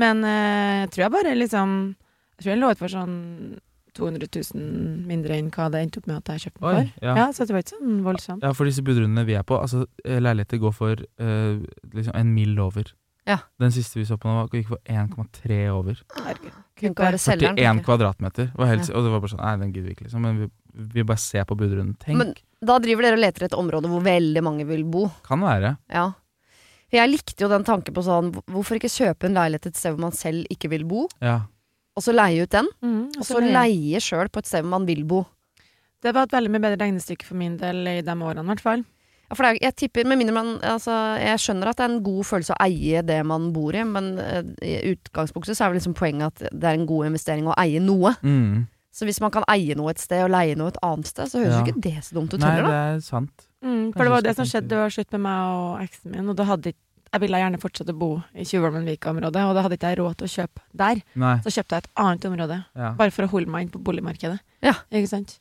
Men 0.00 0.24
eh, 0.26 0.80
jeg 0.84 0.90
tror 0.94 1.04
jeg 1.04 1.14
bare 1.14 1.34
liksom 1.38 1.74
Jeg 2.34 2.42
tror 2.42 2.50
jeg 2.50 2.60
lå 2.60 2.70
ut 2.74 2.80
for 2.82 2.90
sånn 2.90 3.14
200 3.94 4.26
000 4.26 5.06
mindre 5.06 5.36
enn 5.38 5.52
hva 5.54 5.68
det 5.70 5.84
endte 5.84 6.00
opp 6.02 6.08
med 6.10 6.16
at 6.18 6.32
jeg 6.34 6.48
kjøpte 6.48 6.60
den 6.64 6.88
for. 6.90 7.06
ja. 7.06 7.12
Ja, 7.20 7.26
så 7.30 7.46
det 7.46 7.54
var 7.54 7.62
ikke 7.62 7.76
sånn 7.76 8.00
voldsomt. 8.02 8.42
Ja, 8.42 8.50
for 8.58 8.66
disse 8.66 8.82
budrundene 8.82 9.22
vi 9.28 9.36
er 9.38 9.44
på, 9.46 9.54
altså 9.54 9.84
eh, 10.02 10.18
leiligheter 10.18 10.58
går 10.64 10.74
for 10.74 11.04
uh, 11.22 11.62
liksom 11.94 12.16
en 12.18 12.32
mill 12.34 12.58
over. 12.58 12.90
Ja. 13.30 13.38
Den 13.62 13.70
siste 13.72 14.00
vi 14.00 14.04
så 14.08 14.18
på 14.18 14.28
nå, 14.28 14.48
gikk 14.52 14.72
for 14.72 14.82
1,3 14.90 15.60
over. 15.72 16.02
Herregud. 16.18 16.58
Kunne 16.74 16.90
ikke 16.90 17.06
være 17.06 17.20
41 17.22 17.84
kvadratmeter. 17.86 18.50
Helt, 18.58 18.90
Og 18.90 19.06
det 19.06 19.12
var 19.14 19.22
bare 19.22 19.32
sånn 19.32 19.44
Nei, 19.44 19.54
den 19.62 19.70
gidder 19.72 19.86
vi 19.86 19.94
ikke, 19.94 20.08
liksom. 20.08 20.26
Men 20.26 20.42
vi, 20.42 20.50
vi 20.98 21.06
bare 21.06 21.22
ser 21.22 21.46
på 21.48 21.56
budrunden. 21.56 21.94
Tenk. 22.02 22.18
Men 22.18 22.34
da 22.66 22.80
driver 22.82 23.06
dere 23.06 23.16
og 23.16 23.22
leter 23.22 23.46
etter 23.46 23.52
et 23.52 23.56
område 23.62 23.88
hvor 23.94 24.02
veldig 24.04 24.42
mange 24.44 24.66
vil 24.68 24.82
bo. 24.90 25.06
kan 25.24 25.40
være. 25.44 25.76
Ja. 25.94 26.10
Jeg 26.94 27.10
likte 27.10 27.44
jo 27.44 27.48
den 27.50 27.64
tanken 27.66 27.94
på 27.96 28.02
sånn 28.06 28.30
Hvorfor 28.46 28.78
ikke 28.78 28.90
kjøpe 28.92 29.26
en 29.28 29.34
leilighet 29.38 29.66
et 29.72 29.76
sted 29.80 29.94
hvor 29.96 30.04
man 30.06 30.12
selv 30.16 30.46
ikke 30.52 30.70
vil 30.72 30.84
bo, 30.88 31.08
Ja. 31.20 31.40
og 31.96 32.02
så 32.02 32.14
leie 32.14 32.42
ut 32.46 32.50
den? 32.54 32.66
Mm, 32.82 33.10
Og 33.18 33.24
så 33.26 33.40
leie 33.42 34.00
sjøl 34.02 34.28
på 34.30 34.38
et 34.42 34.46
sted 34.50 34.62
hvor 34.62 34.70
man 34.78 34.86
vil 34.86 35.04
bo. 35.04 35.24
Det 36.04 36.12
var 36.14 36.26
et 36.28 36.34
veldig 36.36 36.50
mye 36.52 36.60
bedre 36.60 36.82
regnestykke 36.84 37.24
for 37.24 37.34
min 37.40 37.56
del 37.56 37.86
i 37.88 38.00
de 38.04 38.12
årene, 38.12 38.42
i 38.44 38.50
hvert 38.52 38.60
fall. 38.60 38.84
Ja, 39.30 39.34
for 39.38 39.42
det 39.46 39.50
er, 39.54 39.58
jeg 39.70 39.76
tipper, 39.80 40.04
med 40.06 40.18
mindre 40.20 40.34
man 40.36 40.48
altså, 40.60 40.92
Jeg 41.18 41.38
skjønner 41.40 41.70
at 41.70 41.78
det 41.78 41.84
er 41.86 41.94
en 41.94 42.02
god 42.04 42.24
følelse 42.28 42.52
å 42.52 42.60
eie 42.66 43.00
det 43.02 43.22
man 43.24 43.46
bor 43.54 43.72
i, 43.74 43.82
men 43.88 44.18
eh, 44.20 44.42
i 44.60 44.92
utgangspunktet 44.92 45.56
så 45.56 45.64
er 45.64 45.72
vel 45.72 45.78
liksom 45.80 45.94
poenget 45.96 46.28
at 46.28 46.52
det 46.52 46.68
er 46.68 46.76
en 46.76 46.84
god 46.86 47.06
investering 47.08 47.48
å 47.48 47.54
eie 47.56 47.80
noe. 47.80 48.12
Mm. 48.22 48.66
Så 48.94 49.08
hvis 49.08 49.18
man 49.24 49.32
kan 49.34 49.42
eie 49.50 49.74
noe 49.74 49.90
et 49.90 49.98
sted 49.98 50.20
og 50.22 50.30
leie 50.30 50.54
noe 50.54 50.68
et 50.70 50.76
annet 50.84 51.08
sted, 51.08 51.26
så 51.32 51.40
høres 51.40 51.56
jo 51.56 51.64
Ja. 51.64 51.64
ikke 51.72 51.80
det 51.88 51.96
så 52.04 52.14
dumt 52.14 52.34
ut 52.36 52.40
Nei, 52.44 52.50
heller, 52.52 52.68
det 52.68 52.82
er 52.98 53.00
sant. 53.00 53.46
Mm, 53.64 53.92
for 53.96 54.04
det 54.04 54.12
var 54.12 54.20
det 54.22 54.36
som 54.36 54.44
skjedde, 54.44 54.68
det 54.68 54.76
var 54.76 54.90
slutt 54.92 55.12
med 55.16 55.20
meg 55.24 55.40
og 55.56 55.80
eksen 55.88 56.10
min, 56.12 56.28
og 56.28 56.36
da 56.36 56.44
hadde 56.44 56.68
ikke 56.74 56.83
jeg 57.14 57.22
ville 57.22 57.38
gjerne 57.40 57.60
fortsette 57.62 57.94
å 57.94 57.98
bo 57.98 58.10
i 58.34 58.44
Tjuvholmenvika-området, 58.48 59.42
og 59.48 59.54
da 59.56 59.62
hadde 59.64 59.76
ikke 59.78 59.90
jeg 59.94 60.00
råd 60.02 60.16
til 60.20 60.26
å 60.28 60.32
kjøpe 60.34 60.62
der. 60.84 61.02
Nei. 61.22 61.34
Så 61.46 61.52
kjøpte 61.54 61.76
jeg 61.78 61.84
et 61.86 61.90
annet 62.04 62.24
område, 62.30 62.64
Ja. 62.74 62.92
bare 62.98 63.10
for 63.14 63.24
å 63.26 63.30
holde 63.30 63.50
meg 63.54 63.66
inn 63.66 63.70
på 63.74 63.82
boligmarkedet. 63.86 64.40
Ja. 64.66 64.74
Ikke 64.90 65.08
sant? 65.12 65.38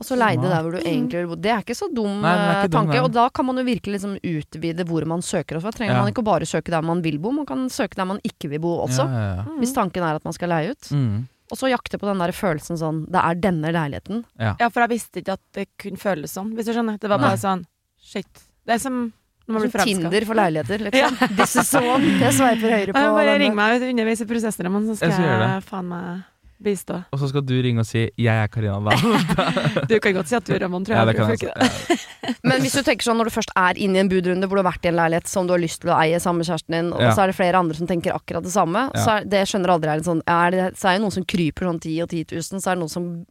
Og 0.00 0.06
så 0.06 0.16
leide 0.16 0.48
der 0.48 0.62
hvor 0.64 0.72
du 0.72 0.78
egentlig 0.80 1.18
vil 1.20 1.26
bo. 1.28 1.36
Det 1.36 1.50
er 1.52 1.60
ikke 1.60 1.76
så 1.76 1.88
dum 1.92 2.22
Nei, 2.22 2.30
er 2.32 2.38
eh, 2.40 2.62
ikke 2.64 2.72
tanke. 2.72 2.94
Dum, 2.96 3.04
Og 3.04 3.12
da 3.12 3.28
kan 3.28 3.44
man 3.44 3.56
jo 3.60 3.64
virkelig 3.66 3.98
liksom 3.98 4.14
utvide 4.22 4.86
hvor 4.88 5.04
man 5.06 5.20
søker 5.20 5.58
også. 5.58 5.68
Da 5.68 5.76
trenger 5.76 5.94
Ja. 5.94 6.02
man 6.02 6.12
ikke 6.12 6.24
bare 6.24 6.46
søke 6.48 6.70
der 6.72 6.80
man 6.82 7.02
vil 7.02 7.18
bo, 7.18 7.30
man 7.32 7.44
kan 7.44 7.66
søke 7.68 7.96
der 7.96 8.06
man 8.06 8.18
ikke 8.24 8.48
vil 8.48 8.60
bo 8.60 8.78
også. 8.86 9.04
Ja, 9.04 9.20
ja, 9.20 9.34
ja. 9.36 9.58
Hvis 9.60 9.74
tanken 9.74 10.02
er 10.02 10.14
at 10.16 10.24
man 10.24 10.32
skal 10.32 10.48
leie 10.48 10.70
ut. 10.70 10.88
Mm. 10.90 11.28
Og 11.52 11.58
så 11.58 11.68
jakte 11.68 11.98
på 11.98 12.06
den 12.06 12.18
der 12.18 12.30
følelsen 12.32 12.78
sånn 12.78 13.10
Det 13.10 13.20
er 13.20 13.34
denne 13.34 13.72
leiligheten. 13.74 14.24
Ja, 14.38 14.54
for 14.70 14.80
jeg 14.86 14.88
visste 14.90 15.20
ikke 15.20 15.32
at 15.34 15.40
det 15.52 15.68
kunne 15.76 15.98
føles 15.98 16.32
sånn, 16.32 16.54
hvis 16.54 16.64
du 16.66 16.72
skjønner. 16.72 16.98
Det 16.98 17.08
var 17.10 17.18
Nei. 17.18 17.34
sånn 17.36 17.66
Shit. 18.00 18.30
Det 18.64 18.74
er 18.74 18.78
som 18.78 19.12
når 19.50 19.58
man 19.58 19.62
blir 19.66 19.70
Som 19.74 19.80
forelska. 19.80 20.00
Tinder 20.06 20.26
for 20.30 20.38
leiligheter, 20.40 20.84
liksom. 20.86 21.20
This 21.42 21.56
is 21.60 21.74
one. 21.74 22.16
Jeg 22.22 22.32
sveiper 22.38 22.76
høyre 22.78 22.94
på 22.94 23.06
Bare 23.20 23.38
ring 23.42 23.54
meg 23.58 23.82
underveis 23.90 24.22
i 24.22 24.28
prosessen, 24.30 24.64
Ramon, 24.70 24.86
så 24.88 24.96
skal 25.00 25.16
Jeg 25.18 25.40
jeg 25.42 25.64
faen 25.68 25.88
meg 25.90 26.26
bistå. 26.60 26.98
Og 27.16 27.16
så 27.22 27.28
skal 27.30 27.40
du 27.48 27.54
ringe 27.64 27.80
og 27.80 27.86
si 27.88 28.02
'jeg 28.20 28.36
er 28.36 28.48
Karina 28.52 28.76
Dahl'. 28.84 29.86
Du 29.88 29.94
kan 29.98 30.12
godt 30.12 30.28
si 30.28 30.36
at 30.36 30.44
du 30.44 30.52
er 30.52 30.60
Ramon, 30.60 30.84
tror 30.84 30.92
jeg. 30.92 31.00
ja, 31.00 31.04
det 31.08 31.16
kan 31.16 31.30
jeg. 31.30 31.40
Ja. 31.48 32.34
Men 32.44 32.60
hvis 32.60 32.74
du 32.76 32.82
tenker 32.84 33.00
sånn 33.08 33.16
når 33.16 33.30
du 33.30 33.34
først 33.38 33.50
er 33.56 33.78
inne 33.80 33.96
i 33.96 34.00
en 34.04 34.10
budrunde 34.12 34.44
hvor 34.46 34.60
du 34.60 34.62
har 34.62 34.68
vært 34.72 34.84
i 34.84 34.88
en 34.92 34.98
leilighet 35.00 35.26
som 35.26 35.46
du 35.48 35.54
har 35.54 35.62
lyst 35.62 35.80
til 35.80 35.88
å 35.90 35.96
eie 35.96 36.20
sammen 36.20 36.44
med 36.44 36.46
kjæresten 36.50 36.76
din, 36.76 36.92
og 36.92 37.00
Ja. 37.00 37.14
så 37.16 37.22
er 37.24 37.26
det 37.32 37.36
flere 37.40 37.56
andre 37.56 37.74
som 37.80 37.86
tenker 37.88 38.12
akkurat 38.12 38.44
det 38.44 38.52
samme, 38.52 38.90
Ja. 38.94 39.00
så 39.00 39.10
er, 39.16 39.24
det 39.24 39.48
skjønner 39.48 39.72
aldri 39.72 39.88
jeg 39.96 40.04
sånn 40.04 40.20
er 40.28 40.50
det, 40.50 40.76
Så 40.76 40.84
er 40.88 40.92
det 40.98 41.00
noen 41.00 41.12
som 41.16 41.24
kryper 41.24 41.64
sånn 41.64 41.80
10 41.80 42.02
og 42.02 42.08
10 42.12 42.24
000, 42.28 42.60
så 42.60 42.68
er 42.70 42.74
det 42.76 42.82
noen 42.84 42.90
som 42.92 43.26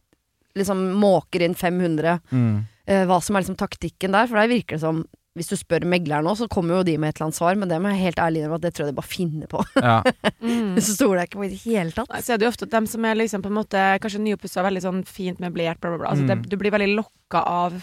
liksom 0.58 0.78
måker 0.98 1.40
inn 1.46 1.54
500. 1.54 2.18
Mm. 2.32 2.66
Eh, 2.88 3.04
hva 3.06 3.22
som 3.22 3.36
er 3.36 3.42
liksom 3.46 3.56
taktikken 3.56 4.10
der, 4.10 4.26
for 4.26 4.34
der 4.42 4.48
virker 4.50 4.74
det 4.74 4.80
som 4.82 5.04
hvis 5.38 5.46
du 5.52 5.54
spør 5.56 5.84
megleren 5.86 6.24
nå, 6.26 6.32
så 6.36 6.48
kommer 6.50 6.80
jo 6.80 6.82
de 6.88 6.96
med 6.98 7.12
et 7.12 7.16
eller 7.20 7.28
annet 7.28 7.36
svar, 7.38 7.54
men 7.60 7.68
det 7.70 7.76
må 7.80 7.92
jeg 7.92 8.00
helt 8.02 8.18
ærlig 8.18 8.40
innrømme 8.42 8.58
at 8.58 8.64
det 8.66 8.72
tror 8.74 8.86
jeg 8.88 8.92
de 8.94 8.98
bare 8.98 9.10
finner 9.12 9.46
på. 9.50 9.64
Ja. 9.78 10.02
Mm. 10.40 10.72
så 10.80 10.94
stoler 10.96 11.20
jeg 11.20 11.28
ikke 11.28 11.38
på 11.38 11.44
i 11.44 11.48
det 11.52 11.58
hele 11.66 11.92
tatt. 11.92 12.08
Nei, 12.10 12.20
så 12.24 12.32
er 12.32 12.38
det 12.40 12.46
jo 12.46 12.50
ofte 12.50 12.64
at 12.64 12.70
dem 12.72 12.86
som 12.88 13.04
er 13.04 13.18
liksom 13.20 13.42
på 13.44 13.50
en 13.50 13.56
måte 13.58 13.80
kanskje 14.00 14.20
nyoppussa, 14.24 14.62
veldig 14.64 14.80
sånn 14.82 15.02
fint 15.06 15.38
møblert, 15.42 15.78
bla, 15.82 15.90
bla, 15.92 15.98
bla. 16.00 16.08
Altså, 16.14 16.24
Mm. 16.24 16.30
det, 16.42 16.50
du 16.50 16.56
blir 16.56 16.72
veldig 16.72 16.88
lokka 16.96 17.42
av 17.46 17.76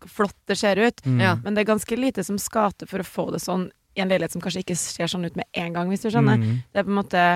hvor 0.00 0.08
flott 0.08 0.36
det 0.48 0.56
ser 0.56 0.80
ut. 0.80 1.02
Mm. 1.04 1.42
Men 1.44 1.54
det 1.54 1.60
er 1.60 1.68
ganske 1.74 1.98
lite 2.00 2.24
som 2.24 2.38
skal 2.40 2.72
til 2.72 2.88
for 2.88 3.04
å 3.04 3.06
få 3.06 3.26
det 3.36 3.42
sånn 3.44 3.66
i 3.94 4.00
en 4.00 4.08
leilighet 4.08 4.32
som 4.32 4.40
kanskje 4.40 4.62
ikke 4.64 4.76
ser 4.80 5.06
sånn 5.12 5.26
ut 5.28 5.36
med 5.36 5.44
en 5.52 5.72
gang, 5.76 5.90
hvis 5.92 6.02
du 6.06 6.08
skjønner. 6.10 6.40
Mm. 6.40 6.56
Det 6.72 6.80
er 6.80 6.88
på 6.88 6.94
en 6.94 6.98
måte 7.02 7.26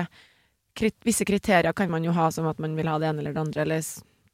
krit 0.75 0.95
Visse 1.05 1.23
kriterier 1.29 1.71
kan 1.77 1.89
man 1.93 2.03
jo 2.03 2.11
ha, 2.11 2.31
som 2.31 2.47
at 2.49 2.57
man 2.59 2.75
vil 2.75 2.87
ha 2.89 2.97
det 2.99 3.07
ene 3.13 3.21
eller 3.21 3.33
det 3.37 3.43
andre, 3.45 3.61
eller 3.61 3.81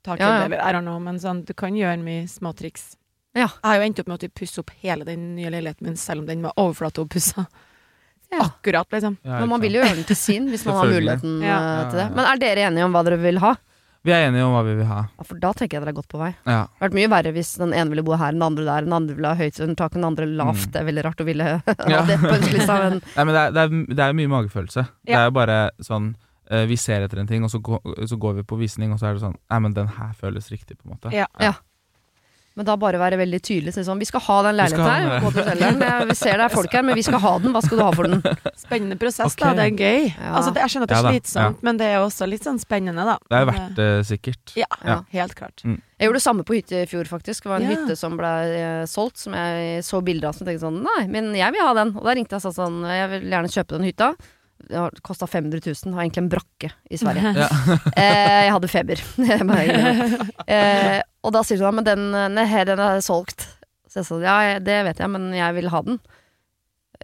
taket, 0.02 0.24
Ja, 0.24 0.38
ja. 0.40 0.46
eller 0.48 0.58
I 0.64 0.72
don't 0.74 0.88
know, 0.88 0.98
men 1.04 1.20
sånn, 1.20 1.44
du 1.46 1.54
kan 1.54 1.76
gjøre 1.76 2.00
mye 2.02 2.24
småtriks. 2.32 2.96
Ja. 3.34 3.48
Jeg 3.48 3.64
har 3.70 3.76
jo 3.80 3.86
endt 3.90 4.00
opp 4.04 4.08
med 4.12 4.18
å 4.20 4.22
typ 4.26 4.34
pusse 4.42 4.60
opp 4.60 4.72
hele 4.84 5.06
den 5.08 5.36
nye 5.38 5.50
leiligheten 5.54 5.88
min, 5.88 5.96
selv 5.98 6.22
om 6.24 6.26
den 6.28 6.42
var 6.44 6.54
overflateoppussa. 6.60 7.46
Ja. 8.32 8.46
Akkurat, 8.46 8.88
liksom. 8.92 9.18
Ja, 9.24 9.40
Men 9.42 9.50
man 9.50 9.62
vil 9.62 9.74
jo 9.76 9.82
gjøre 9.84 9.96
den 10.00 10.08
til 10.08 10.16
sin, 10.16 10.48
hvis 10.52 10.64
man 10.66 10.76
har 10.80 10.88
muligheten 10.88 11.42
Ja. 11.44 11.58
eh, 11.60 11.90
til 11.90 11.98
det. 12.00 12.06
Ja, 12.06 12.10
ja. 12.10 12.16
Men 12.16 12.26
er 12.32 12.38
dere 12.40 12.68
enige 12.70 12.86
om 12.88 12.94
hva 12.96 13.04
dere 13.04 13.18
vil 13.20 13.40
ha? 13.44 13.56
Vi 14.04 14.10
er 14.12 14.24
enige 14.32 14.42
om 14.48 14.54
hva 14.56 14.64
vi 14.66 14.76
vil 14.80 14.88
ha. 14.90 15.02
Ja, 15.20 15.24
for 15.28 15.38
da 15.38 15.52
tenker 15.54 15.78
jeg 15.78 15.84
dere 15.84 15.92
er 15.94 15.98
godt 16.00 16.08
på 16.10 16.18
vei. 16.18 16.32
Ja. 16.48 16.64
Det 16.66 16.80
hadde 16.80 16.88
vært 16.88 16.96
mye 16.98 17.10
verre 17.12 17.34
hvis 17.36 17.52
den 17.60 17.74
ene 17.74 17.90
ville 17.92 18.04
bo 18.08 18.16
her, 18.18 18.32
den 18.32 18.42
andre 18.42 18.64
der, 18.66 18.82
den 18.88 18.94
andre 18.98 19.14
ville 19.16 19.28
ha 19.28 19.36
høyt 19.36 19.60
under 19.62 19.76
taket, 19.76 19.94
den 20.00 20.08
andre 20.08 20.26
lavt. 20.26 20.64
Mm. 20.66 20.72
Det 20.72 20.80
er 20.82 20.88
veldig 20.90 21.04
rart 21.06 21.22
å 21.22 21.28
ville 21.28 21.44
ha 21.52 21.62
Ja. 21.92 22.02
det 22.08 22.18
på 22.24 22.32
ønskelista, 22.34 22.80
men 22.82 23.02
Nei, 23.16 23.24
men 23.26 23.34
det 23.36 23.42
er, 23.44 23.52
det, 23.52 23.62
er, 23.68 23.96
det 23.96 24.00
er 24.08 24.14
mye 24.18 24.32
magefølelse. 24.32 24.88
Det 25.06 25.14
er 25.20 25.26
jo 25.30 25.32
bare 25.38 25.60
sånn 25.86 26.16
eh, 26.50 26.66
Vi 26.66 26.76
ser 26.82 27.02
etter 27.06 27.20
en 27.22 27.28
ting, 27.28 27.44
og 27.44 27.52
så, 27.54 27.60
går, 27.62 28.08
så 28.10 28.18
går 28.18 28.34
vi 28.42 28.44
på 28.44 28.58
visning, 28.58 28.92
og 28.92 29.00
så 29.00 29.12
er 29.12 29.14
det 29.20 29.22
sånn 29.28 29.38
Nei, 29.52 29.60
men 29.68 29.74
den 29.78 29.88
her 30.00 30.16
føles 30.18 30.50
riktig, 30.50 30.80
på 30.82 30.88
en 30.90 30.96
måte. 30.98 31.14
Ja. 31.14 31.28
Ja. 31.40 31.54
Men 32.60 32.66
da 32.68 32.74
bare 32.76 33.00
være 33.00 33.16
veldig 33.16 33.40
tydelig. 33.48 33.72
Si 33.74 33.84
sånn, 33.88 34.00
vi 34.02 34.06
skal 34.10 34.20
ha 34.26 34.38
den 34.44 34.58
leiligheten 34.60 34.90
her. 34.92 35.22
Gå 35.24 35.30
til 35.32 35.46
selgeren. 35.48 35.84
Ja, 35.88 35.94
Vi 36.10 36.16
ser 36.20 36.36
det 36.42 36.46
er 36.50 36.52
folk 36.52 36.74
her, 36.76 36.84
men 36.84 36.98
vi 37.00 37.04
skal 37.08 37.22
ha 37.24 37.32
den. 37.40 37.54
Hva 37.56 37.62
skal 37.64 37.80
du 37.80 37.84
ha 37.86 37.92
for 37.96 38.10
den? 38.12 38.20
Spennende 38.60 38.98
prosess, 39.00 39.38
okay. 39.38 39.46
da. 39.46 39.54
Det 39.62 39.68
er 39.70 39.78
gøy. 39.80 40.10
Ja. 40.12 40.34
Altså, 40.36 40.52
det, 40.52 40.60
jeg 40.66 40.74
skjønner 40.74 40.90
at 40.90 40.92
det 40.92 40.98
Ja 40.98 41.06
er 41.08 41.16
slitsomt, 41.16 41.64
men 41.64 41.80
det 41.80 41.88
er 41.94 42.02
også 42.04 42.28
litt 42.28 42.44
sånn 42.50 42.60
spennende, 42.60 43.06
da. 43.08 43.16
Det 43.32 43.40
er 43.40 43.48
verdt 43.54 43.80
det, 43.80 43.88
sikkert. 44.12 44.56
Ja, 44.60 44.68
Ja. 44.84 44.98
helt 45.16 45.36
klart. 45.40 45.64
Jeg 45.64 46.10
gjorde 46.10 46.20
det 46.20 46.26
samme 46.26 46.44
på 46.44 46.58
hytte 46.58 46.84
i 46.84 46.90
fjor, 46.92 47.08
faktisk. 47.08 47.44
Det 47.48 47.54
var 47.54 47.62
en 47.64 47.70
Ja. 47.70 47.78
hytte 47.78 47.96
som 47.96 48.18
ble 48.20 48.34
eh, 48.58 48.84
solgt, 48.90 49.18
som 49.24 49.34
jeg 49.38 49.84
så 49.88 50.04
bilder 50.04 50.28
av. 50.34 50.36
Som 50.36 50.48
tenkte 50.50 50.66
sånn, 50.68 50.84
nei, 50.84 51.08
men 51.08 51.32
jeg 51.38 51.56
vil 51.56 51.62
ha 51.64 51.74
den. 51.78 51.96
Og 51.96 52.04
da 52.04 52.18
ringte 52.20 52.36
jeg 52.36 52.44
og 52.44 52.48
sa 52.52 52.54
sånn, 52.66 52.82
jeg 52.84 53.10
vil 53.16 53.30
gjerne 53.32 53.54
kjøpe 53.56 53.78
den 53.80 53.88
hytta. 53.88 54.12
Det 54.68 54.78
har 54.78 55.02
kosta 55.06 55.28
500 55.28 55.62
000. 55.66 55.96
Har 55.96 56.06
egentlig 56.06 56.24
en 56.24 56.32
brakke 56.32 56.72
i 56.90 57.00
Sverige. 57.02 57.34
Ja. 57.38 57.50
eh, 57.96 58.38
jeg 58.48 58.56
hadde 58.58 58.72
feber. 58.72 59.06
Eh, 60.52 61.00
og 61.24 61.32
da 61.36 61.44
sier 61.46 61.62
hun 61.62 61.78
men 61.78 61.86
den, 61.86 62.08
nei, 62.34 62.46
den 62.68 62.80
er 62.82 63.04
solgt. 63.06 63.46
Så 63.88 64.02
jeg 64.02 64.08
sa 64.08 64.18
ja, 64.24 64.58
det 64.64 64.80
vet 64.88 65.00
jeg, 65.00 65.12
men 65.12 65.30
jeg 65.36 65.56
vil 65.56 65.70
ha 65.72 65.82
den. 65.86 66.00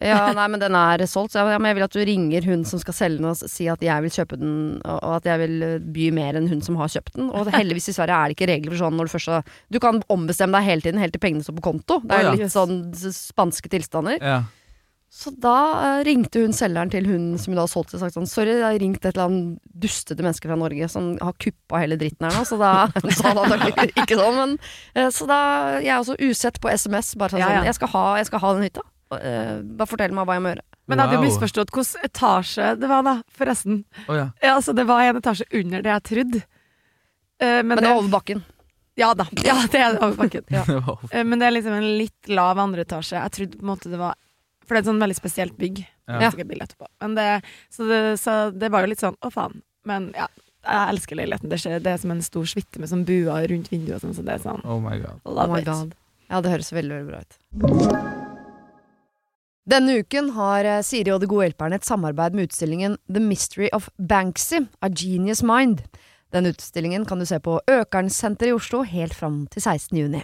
Ja, 0.04 0.28
nei, 0.38 0.46
men 0.52 0.62
den 0.62 0.76
er 0.78 1.04
solgt. 1.10 1.34
Så 1.34 1.42
jeg, 1.42 1.56
ja, 1.56 1.62
men 1.62 1.72
jeg 1.72 1.80
vil 1.80 1.88
at 1.88 1.96
du 1.96 2.02
ringer 2.10 2.48
hun 2.48 2.66
som 2.70 2.82
skal 2.82 2.96
selge 2.98 3.22
den 3.22 3.30
og 3.32 3.40
si 3.40 3.68
at 3.72 3.84
jeg 3.84 4.06
vil 4.06 4.14
kjøpe 4.14 4.40
den, 4.40 4.54
og, 4.84 5.10
at 5.18 5.30
jeg 5.30 5.42
vil 5.44 5.66
eh, 5.66 5.88
by 5.98 6.10
mer 6.18 6.40
enn 6.40 6.50
hun 6.52 6.62
som 6.66 6.78
har 6.82 6.92
kjøpt 6.94 7.18
den. 7.18 7.32
Og 7.32 7.52
heldigvis 7.54 7.92
i 7.92 7.98
Sverige 7.98 8.20
er 8.20 8.30
det 8.30 8.38
ikke 8.38 8.52
regler 8.52 8.74
for 8.74 8.84
sånn 8.86 9.00
når 9.00 9.10
du 9.10 9.16
først 9.16 9.56
Du 9.74 9.82
kan 9.84 10.02
ombestemme 10.14 10.60
deg 10.60 10.70
hele 10.70 10.86
tiden, 10.86 11.02
helt 11.02 11.16
til 11.16 11.24
pengene 11.24 11.46
står 11.46 11.58
på 11.60 11.68
konto. 11.72 12.00
Det 12.06 12.22
er 12.22 12.32
litt 12.34 12.54
sånn 12.54 12.80
spanske 12.94 13.74
tilstander. 13.74 14.22
Ja. 14.22 14.40
Så 15.10 15.32
da 15.40 15.54
eh, 15.98 16.02
ringte 16.04 16.42
hun 16.44 16.52
selgeren 16.54 16.90
til 16.92 17.06
hun 17.08 17.30
som 17.40 17.54
hun 17.54 17.58
da 17.58 17.64
har 17.64 17.72
solgt 17.72 17.94
til 17.94 17.98
og 17.98 18.04
sagt 18.04 18.18
sånn 18.18 18.28
Sorry, 18.28 18.58
jeg 18.60 18.66
har 18.66 18.76
ringt 18.82 19.06
et 19.06 19.14
eller 19.16 19.30
annet 19.30 19.62
dustete 19.72 20.20
menneske 20.26 20.50
fra 20.50 20.58
Norge 20.60 20.90
som 20.92 21.14
har 21.24 21.34
kuppa 21.40 21.80
hele 21.80 21.96
dritten 21.98 22.28
her 22.28 22.36
nå, 22.36 22.44
så 22.46 22.58
da 22.60 22.74
sa 23.18 23.32
han 23.32 23.40
antakelig 23.46 23.94
ikke 24.04 24.18
sånn, 24.20 24.36
men 24.36 24.58
eh, 24.94 25.08
Så 25.16 25.26
da 25.30 25.40
Jeg 25.80 25.94
er 25.96 26.02
også 26.04 26.18
usett 26.20 26.60
på 26.62 26.70
SMS, 26.74 27.14
bare 27.16 27.34
sånn, 27.38 27.42
Ja, 27.46 27.54
ja. 27.62 27.64
jeg, 27.70 27.78
skal 27.80 27.92
ha, 27.96 28.04
jeg 28.20 28.28
skal 28.30 28.44
ha 28.44 28.52
den 28.58 28.68
hytta. 28.68 28.84
Eh, 29.16 29.54
bare 29.80 29.88
fortell 29.94 30.12
meg 30.18 30.28
hva 30.28 30.36
jeg 30.36 30.44
må 30.44 30.52
gjøre. 30.52 30.66
Men 30.88 31.00
jeg 31.00 31.08
hadde 31.08 31.18
Wow. 31.22 31.26
misforstått 31.30 31.72
hvilken 31.76 32.06
etasje 32.12 32.68
det 32.84 32.92
var, 32.92 33.02
da, 33.08 33.16
forresten. 33.40 33.82
Oh, 34.10 34.14
ja. 34.20 34.28
Ja, 34.44 34.54
altså, 34.60 34.76
det 34.76 34.86
var 34.92 35.02
en 35.08 35.20
etasje 35.24 35.48
under 35.56 35.84
det 35.88 35.94
jeg 35.96 36.04
trodde. 36.12 36.44
Eh, 37.40 37.58
men, 37.64 37.74
Men 37.74 37.84
det 37.84 37.90
var 37.94 38.04
over 38.04 38.12
bakken. 38.20 38.44
Ja 39.00 39.14
da. 39.16 39.28
Ja, 39.46 39.56
det 39.72 39.80
er 39.88 39.98
over 40.04 40.16
bakken. 40.26 40.44
Ja. 40.58 41.24
Men 41.24 41.40
det 41.40 41.48
er 41.48 41.56
liksom 41.56 41.76
en 41.80 41.90
litt 42.00 42.32
lav 42.32 42.60
andre 42.60 42.84
etasje. 42.84 43.16
Jeg 43.20 43.36
trodde 43.40 43.60
på 43.60 43.64
en 43.68 43.72
måte 43.72 43.92
det 43.94 44.00
var 44.04 44.16
For 44.68 44.76
det 44.76 44.82
er 44.82 44.86
et 44.86 44.90
sånn 44.92 45.00
veldig 45.02 45.18
spesielt 45.18 45.56
bygg. 45.60 45.80
Ja. 46.08 46.20
Jeg 46.28 46.44
et. 46.62 46.76
Men 47.04 47.16
det, 47.16 47.28
så, 47.74 47.88
det, 47.88 48.02
så 48.20 48.36
det 48.52 48.70
var 48.72 48.84
jo 48.84 48.92
litt 48.92 49.04
sånn 49.04 49.16
å 49.24 49.32
faen. 49.32 49.62
Men 49.88 50.10
ja, 50.16 50.28
jeg 50.68 50.92
elsker 50.94 51.20
leiligheten. 51.20 51.52
Det, 51.52 51.60
skjer, 51.64 51.80
det 51.84 51.94
er 51.94 52.02
som 52.04 52.12
en 52.12 52.24
stor 52.26 52.48
suite 52.52 52.82
med 52.82 52.92
sånn 52.92 53.06
buer 53.08 53.48
rundt 53.52 53.72
vinduet 53.72 53.98
og 54.00 54.04
sånn, 54.04 54.16
så 54.18 54.26
det 54.28 54.36
er 54.38 54.44
sånn 54.44 54.64
Oh 54.68 54.80
my 54.84 54.98
god. 55.00 55.24
Oh 55.24 55.36
love 55.36 55.54
my 55.56 55.64
it. 55.64 55.70
god. 55.70 55.96
Ja, 56.28 56.42
det 56.44 56.52
høres 56.52 56.74
veldig, 56.76 57.00
veldig 57.00 57.12
bra 57.14 57.24
ut. 57.24 57.38
Denne 59.68 59.98
uken 60.00 60.30
har 60.36 60.68
eh, 60.68 60.84
Siri 60.86 61.12
og 61.12 61.20
De 61.24 61.28
gode 61.28 61.50
hjelperne 61.50 61.76
et 61.80 61.88
samarbeid 61.88 62.36
med 62.36 62.48
utstillingen 62.48 62.96
The 63.12 63.24
Mystery 63.24 63.68
of 63.76 63.90
Banksy, 64.00 64.64
A 64.84 64.88
Genius 64.92 65.44
Mind. 65.44 65.84
Den 66.36 66.48
utstillingen 66.52 67.06
kan 67.08 67.20
du 67.20 67.28
se 67.28 67.40
på 67.44 67.60
Økernsenteret 67.72 68.52
i 68.52 68.56
Oslo 68.56 68.84
helt 68.88 69.16
fram 69.16 69.46
til 69.52 69.64
16. 69.64 69.96
juni. 70.00 70.24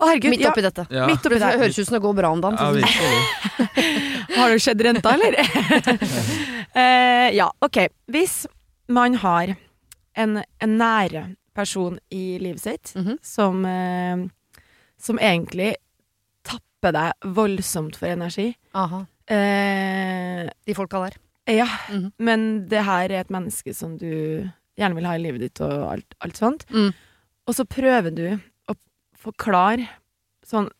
Å, 0.00 0.06
herregud, 0.08 0.30
Midt 0.32 0.40
ja, 0.46 0.50
oppi 0.50 0.62
dette. 0.64 0.86
Ja, 0.90 1.06
midt 1.10 1.26
oppi 1.28 1.38
Det 1.38 1.48
høres 1.60 1.78
ut 1.78 1.86
som 1.90 1.94
det 1.98 2.02
går 2.06 2.14
bra 2.16 2.30
om 2.32 2.40
dagen. 2.40 2.56
ja 2.56 2.72
sånn. 2.88 3.68
Har 4.38 4.48
det 4.54 4.60
skjedd 4.64 4.80
renta, 4.86 5.12
eller? 5.12 5.36
uh, 6.76 7.28
ja, 7.40 7.50
ok. 7.60 7.78
Hvis 8.10 8.46
man 8.88 9.14
har 9.22 9.52
en, 10.16 10.40
en 10.60 10.76
nære 10.80 11.24
person 11.54 11.98
i 12.14 12.38
livet 12.40 12.62
sitt 12.62 12.92
Mhm. 12.96 13.18
som, 13.22 13.64
uh, 13.64 14.24
som 14.98 15.18
egentlig 15.18 15.74
tapper 16.46 16.92
deg 16.96 17.12
voldsomt 17.36 17.96
for 18.00 18.08
energi 18.08 18.54
Aha. 18.74 19.02
Uh, 19.30 20.48
De 20.66 20.74
folka 20.74 21.04
der. 21.04 21.18
Ja, 21.50 21.66
Mhm. 21.90 22.12
men 22.18 22.48
det 22.68 22.84
her 22.86 23.10
er 23.10 23.20
et 23.20 23.30
menneske 23.30 23.74
som 23.74 23.96
du 23.98 24.48
gjerne 24.78 24.94
vil 24.96 25.04
ha 25.04 25.14
i 25.14 25.18
livet 25.22 25.40
ditt 25.40 25.60
og 25.60 25.92
alt, 25.92 26.14
alt 26.22 26.36
sånt. 26.38 26.64
Mm. 26.70 26.92
Og 27.46 27.54
så 27.54 27.64
prøver 27.66 28.14
du 28.14 28.40
forklare 29.20 29.88
sånn 30.46 30.70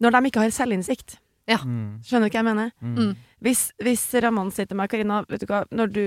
Når 0.00 0.12
de 0.12 0.28
ikke 0.28 0.42
har 0.44 0.52
selvinnsikt. 0.52 1.16
Mm. 1.48 2.02
Skjønner 2.04 2.28
du 2.28 2.34
hva 2.34 2.40
jeg 2.42 2.44
mener? 2.48 2.72
Mm. 2.82 3.12
Hvis, 3.40 3.70
hvis 3.80 4.02
Raman 4.20 4.50
sier 4.52 4.66
til 4.68 4.76
meg 4.76 4.90
Karina, 4.92 5.22
vet 5.30 5.40
du 5.40 5.46
hva, 5.48 5.62
når 5.72 5.92
du 5.94 6.02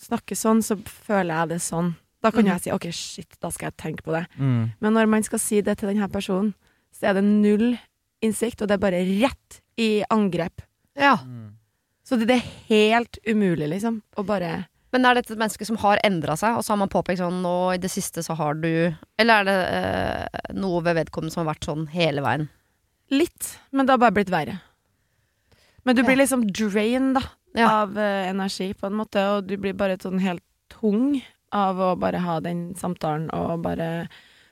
snakker 0.00 0.36
sånn, 0.36 0.60
så 0.66 0.76
føler 0.84 1.32
jeg 1.38 1.48
det 1.54 1.60
sånn. 1.64 1.94
Da 2.20 2.30
kan 2.30 2.44
Mhm. 2.44 2.50
jeg 2.52 2.60
si 2.60 2.70
OK, 2.70 2.90
shit, 2.92 3.36
da 3.40 3.48
skal 3.48 3.70
jeg 3.70 3.76
tenke 3.80 4.02
på 4.04 4.12
det. 4.12 4.26
Mm. 4.38 4.72
Men 4.80 4.92
når 4.92 5.08
man 5.08 5.22
skal 5.22 5.38
si 5.38 5.60
det 5.62 5.78
til 5.78 5.88
denne 5.88 6.08
personen, 6.12 6.52
så 6.92 7.08
er 7.08 7.14
det 7.14 7.24
null 7.24 7.78
innsikt, 8.22 8.60
og 8.60 8.68
det 8.68 8.74
er 8.74 8.84
bare 8.84 9.00
rett 9.22 9.60
i 9.78 10.02
angrep. 10.10 10.60
Ja. 10.96 11.16
Mm. 11.24 11.54
Så 12.04 12.18
det, 12.18 12.26
det 12.28 12.36
er 12.42 12.50
helt 12.68 13.18
umulig, 13.26 13.70
liksom, 13.70 14.02
å 14.18 14.26
bare 14.26 14.66
Men 14.92 15.04
er 15.06 15.14
dette 15.14 15.32
et 15.32 15.38
menneske 15.38 15.66
som 15.66 15.76
har 15.84 16.00
endra 16.02 16.34
seg, 16.36 16.56
og 16.56 16.64
så 16.66 16.72
har 16.74 16.80
man 16.82 16.88
påpekt 16.90 17.20
sånn 17.20 17.42
nå 17.44 17.74
i 17.74 17.78
det 17.78 17.90
siste 17.92 18.24
så 18.26 18.34
har 18.34 18.54
du 18.58 18.94
Eller 19.18 19.34
er 19.40 19.44
det 19.44 19.58
eh, 19.76 20.54
noe 20.58 20.80
ved 20.82 20.96
vedkommende 20.98 21.30
som 21.32 21.44
har 21.46 21.54
vært 21.54 21.68
sånn 21.68 21.86
hele 21.92 22.24
veien? 22.24 22.48
Litt, 23.10 23.58
men 23.72 23.86
det 23.86 23.94
har 23.94 23.98
bare 24.02 24.14
blitt 24.18 24.30
verre. 24.30 24.60
Men 25.84 25.96
du 25.96 26.02
Ja. 26.02 26.06
blir 26.08 26.16
liksom 26.18 26.44
drained 26.52 27.14
da, 27.14 27.22
Ja. 27.54 27.68
av 27.82 27.96
eh, 27.98 28.28
energi, 28.30 28.72
på 28.74 28.86
en 28.86 28.94
måte, 28.98 29.16
og 29.36 29.46
du 29.46 29.56
blir 29.56 29.72
bare 29.74 29.96
sånn 29.98 30.20
helt 30.20 30.42
tung 30.68 31.20
av 31.52 31.76
å 31.78 31.98
bare 31.98 32.18
ha 32.22 32.38
den 32.40 32.74
samtalen, 32.74 33.30
og 33.34 33.62
bare 33.62 34.08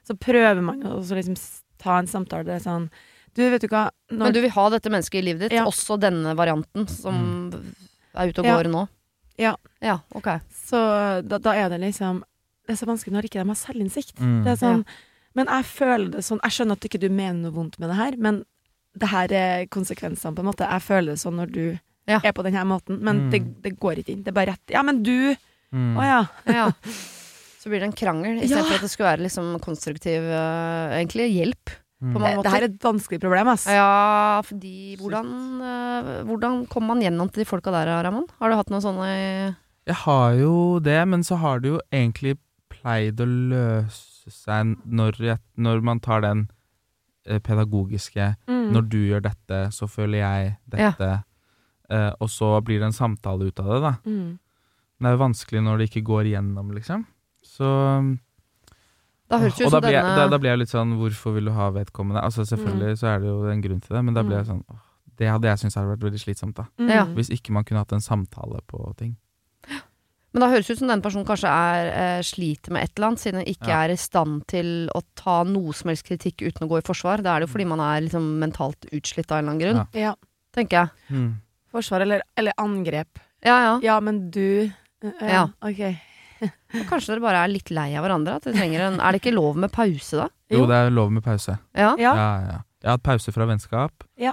Så 0.08 0.14
prøver 0.18 0.62
man 0.62 0.80
å 0.82 1.02
liksom 1.04 1.36
ta 1.78 1.98
en 1.98 2.06
samtale. 2.06 2.44
Det 2.44 2.54
er 2.56 2.64
sånn 2.70 2.90
Du, 3.34 3.42
vet 3.50 3.60
du 3.60 3.68
hva 3.68 3.90
når, 4.10 4.24
Men 4.24 4.32
du 4.32 4.40
vil 4.40 4.50
ha 4.50 4.68
dette 4.70 4.88
mennesket 4.90 5.20
i 5.20 5.22
livet 5.22 5.40
ditt, 5.50 5.52
Ja. 5.52 5.64
også 5.66 5.98
denne 6.00 6.34
varianten 6.34 6.88
som 6.88 7.52
er 8.16 8.28
ute 8.32 8.38
og 8.40 8.46
Ja. 8.46 8.56
går 8.56 8.70
nå? 8.72 8.88
Ja. 9.38 9.54
Ja, 9.80 10.00
ok. 10.14 10.28
Så 10.50 10.78
da, 11.22 11.38
da 11.38 11.52
er 11.54 11.68
det 11.70 11.78
liksom 11.80 12.24
Det 12.66 12.74
er 12.74 12.80
så 12.80 12.88
vanskelig 12.90 13.14
når 13.14 13.28
ikke 13.28 13.38
de 13.40 13.48
har 13.48 13.58
selvinnsikt. 13.60 14.16
Mm. 14.18 14.40
Det 14.44 14.50
er 14.52 14.56
sånn 14.60 14.84
Men 15.38 15.46
jeg 15.46 15.64
føler 15.70 16.08
det 16.16 16.24
sånn 16.26 16.40
Jeg 16.42 16.56
skjønner 16.56 16.72
at 16.78 16.80
du 16.82 16.88
ikke 16.88 17.00
du 17.00 17.08
mener 17.08 17.38
noe 17.44 17.54
vondt 17.54 17.78
med 17.78 17.88
det 17.92 17.96
her, 18.00 18.16
men 18.18 18.44
det 18.98 19.08
her 19.12 19.30
er 19.32 19.66
konsekvensene, 19.70 20.34
på 20.34 20.42
en 20.42 20.48
måte. 20.50 20.66
Jeg 20.66 20.82
føler 20.82 21.12
det 21.14 21.20
sånn 21.22 21.36
når 21.38 21.52
du 21.54 21.78
Ja. 22.08 22.18
er 22.24 22.32
på 22.32 22.42
denne 22.42 22.64
måten, 22.66 22.98
men 23.00 23.28
Mm. 23.28 23.30
det, 23.30 23.40
det 23.62 23.78
går 23.78 23.98
ikke 24.02 24.12
inn. 24.16 24.22
Det 24.24 24.32
er 24.32 24.38
bare 24.40 24.52
rett. 24.56 24.70
Ja, 24.74 24.82
men 24.82 25.02
du 25.02 25.36
Mm. 25.70 25.96
Å 26.00 26.02
ja. 26.02 26.20
Ja. 26.48 26.70
Så 27.60 27.68
blir 27.68 27.80
det 27.80 27.88
en 27.90 27.92
krangel, 27.92 28.40
Ja. 28.48 28.62
For 28.64 28.74
at 28.74 28.80
det 28.80 28.90
skulle 28.90 29.10
være 29.18 29.24
liksom 29.26 29.58
konstruktiv 29.60 30.22
uh, 30.24 30.96
egentlig 30.96 31.28
hjelp. 31.34 31.70
Mm. 31.98 32.12
På 32.14 32.20
mange 32.22 32.36
Det, 32.36 32.44
det 32.46 32.52
her 32.52 32.62
er 32.62 32.68
et 32.68 32.84
vanskelig 32.84 33.20
problem, 33.22 33.48
ass. 33.50 33.64
Ja, 33.66 34.40
fordi 34.46 34.96
hvordan, 35.00 35.30
eh, 35.66 36.10
hvordan 36.28 36.60
kommer 36.70 36.94
man 36.94 37.02
gjennom 37.02 37.30
til 37.32 37.42
de 37.42 37.48
folka 37.48 37.72
der, 37.74 37.90
Ramon? 38.06 38.28
Har 38.38 38.50
du 38.50 38.58
hatt 38.58 38.70
noen 38.70 38.84
sånne 38.84 39.08
Jeg 39.88 39.96
har 40.04 40.36
jo 40.38 40.78
det, 40.78 41.00
men 41.08 41.24
så 41.26 41.40
har 41.42 41.58
det 41.64 41.72
jo 41.72 41.80
egentlig 41.90 42.36
pleid 42.70 43.18
å 43.20 43.26
løse 43.26 44.30
seg 44.30 44.76
når, 44.84 45.18
jeg, 45.18 45.40
når 45.56 45.82
man 45.82 45.98
tar 46.04 46.22
den 46.22 46.48
eh, 47.26 47.40
pedagogiske 47.40 48.36
Mm. 48.68 48.74
Når 48.74 48.88
du 48.92 48.98
gjør 49.00 49.22
dette, 49.24 49.58
så 49.72 49.88
føler 49.88 50.18
jeg 50.20 50.56
dette. 50.68 51.22
Eh, 51.88 52.12
og 52.20 52.28
så 52.28 52.50
blir 52.60 52.82
det 52.82 52.90
en 52.90 52.96
samtale 52.96 53.48
ut 53.48 53.60
av 53.62 53.70
det, 53.72 53.78
da. 53.80 53.92
Mm. 54.04 54.38
Men 54.98 55.06
det 55.06 55.10
er 55.10 55.16
jo 55.16 55.22
vanskelig 55.24 55.62
når 55.64 55.78
det 55.78 55.86
ikke 55.88 56.04
går 56.08 56.28
igjennom, 56.28 56.72
liksom. 56.76 57.06
Så 57.40 57.68
Da 59.28 59.38
høres 59.42 59.58
Og 59.60 59.60
ut 59.60 59.64
da 59.66 59.70
som 59.76 59.80
blir, 59.84 59.92
jeg, 59.92 60.02
denne 60.04 60.16
da, 60.16 60.28
da 60.32 60.38
blir 60.40 60.50
jeg 60.54 60.58
litt 60.62 60.70
sånn 60.72 60.92
Hvorfor 60.96 61.34
vil 61.36 61.44
du 61.50 61.52
ha 61.52 61.66
vedkommende? 61.74 62.22
Altså 62.24 62.46
Selvfølgelig 62.48 62.98
så 63.02 63.06
er 63.14 63.18
det 63.20 63.28
jo 63.28 63.42
en 63.52 63.60
grunn 63.60 63.80
til 63.84 63.96
det, 63.98 64.04
men 64.06 64.14
da 64.16 64.22
blir 64.24 64.38
jeg 64.38 64.46
sånn 64.48 64.62
åh, 64.72 64.78
Det 65.20 65.28
hadde 65.28 65.48
jeg 65.50 65.58
syntes 65.60 65.76
hadde 65.76 65.90
vært 65.92 66.04
veldig 66.06 66.20
slitsomt, 66.22 66.54
da. 66.56 66.64
Mm. 66.78 66.88
Ja. 66.94 67.04
Hvis 67.18 67.28
ikke 67.34 67.52
man 67.52 67.64
kunne 67.68 67.82
hatt 67.82 67.92
en 67.92 68.00
samtale 68.04 68.60
på 68.70 68.80
ting. 68.96 69.16
Men 70.32 70.44
da 70.44 70.48
høres 70.52 70.68
det 70.68 70.76
ut 70.76 70.80
som 70.82 70.90
den 70.92 71.00
personen 71.02 71.24
kanskje 71.26 71.48
er, 71.50 71.86
eh, 71.88 72.22
sliter 72.22 72.70
med 72.76 72.84
et 72.84 72.92
eller 72.98 73.08
annet, 73.08 73.18
siden 73.22 73.40
den 73.40 73.48
ikke 73.54 73.68
Ja. 73.72 73.78
er 73.84 73.90
i 73.90 73.96
stand 73.96 74.46
til 74.46 74.88
å 74.94 75.02
ta 75.16 75.42
noe 75.42 75.72
som 75.74 75.88
helst 75.88 76.04
kritikk 76.06 76.44
uten 76.46 76.68
å 76.68 76.70
gå 76.70 76.78
i 76.78 76.84
forsvar. 76.86 77.22
Da 77.24 77.34
er 77.34 77.40
det 77.40 77.48
jo 77.48 77.54
fordi 77.56 77.66
man 77.66 77.80
er 77.80 78.00
liksom 78.04 78.38
mentalt 78.38 78.86
utslitt 78.92 79.32
av 79.32 79.38
en 79.38 79.48
eller 79.48 79.54
annen 79.56 79.62
grunn, 79.64 79.88
Ja. 79.98 80.14
tenker 80.54 80.70
jeg. 80.70 80.90
Mm. 81.10 81.34
Forsvar 81.72 82.00
eller, 82.02 82.22
eller 82.36 82.52
angrep. 82.58 83.18
Ja, 83.42 83.58
ja. 83.58 83.80
Ja, 83.82 84.00
men 84.00 84.30
du 84.30 84.70
uh, 85.02 85.12
Ja. 85.22 85.48
Ok. 85.62 85.96
Og 86.42 86.84
kanskje 86.90 87.14
dere 87.14 87.24
bare 87.24 87.44
er 87.44 87.52
litt 87.52 87.70
lei 87.74 87.90
av 87.96 88.04
hverandre. 88.06 88.36
At 88.36 88.46
en, 88.52 89.00
er 89.00 89.12
det 89.12 89.22
ikke 89.22 89.34
lov 89.36 89.56
med 89.56 89.72
pause, 89.72 90.16
da? 90.24 90.28
Jo, 90.52 90.66
det 90.68 90.76
er 90.76 90.90
lov 90.94 91.10
med 91.12 91.24
pause. 91.24 91.58
Ja. 91.76 91.94
Ja. 91.98 92.12
Ja. 92.16 92.60
Jeg 92.78 92.92
har 92.92 92.98
hatt 92.98 93.02
pause 93.08 93.32
fra 93.34 93.44
vennskap, 93.48 94.04
Ja. 94.16 94.30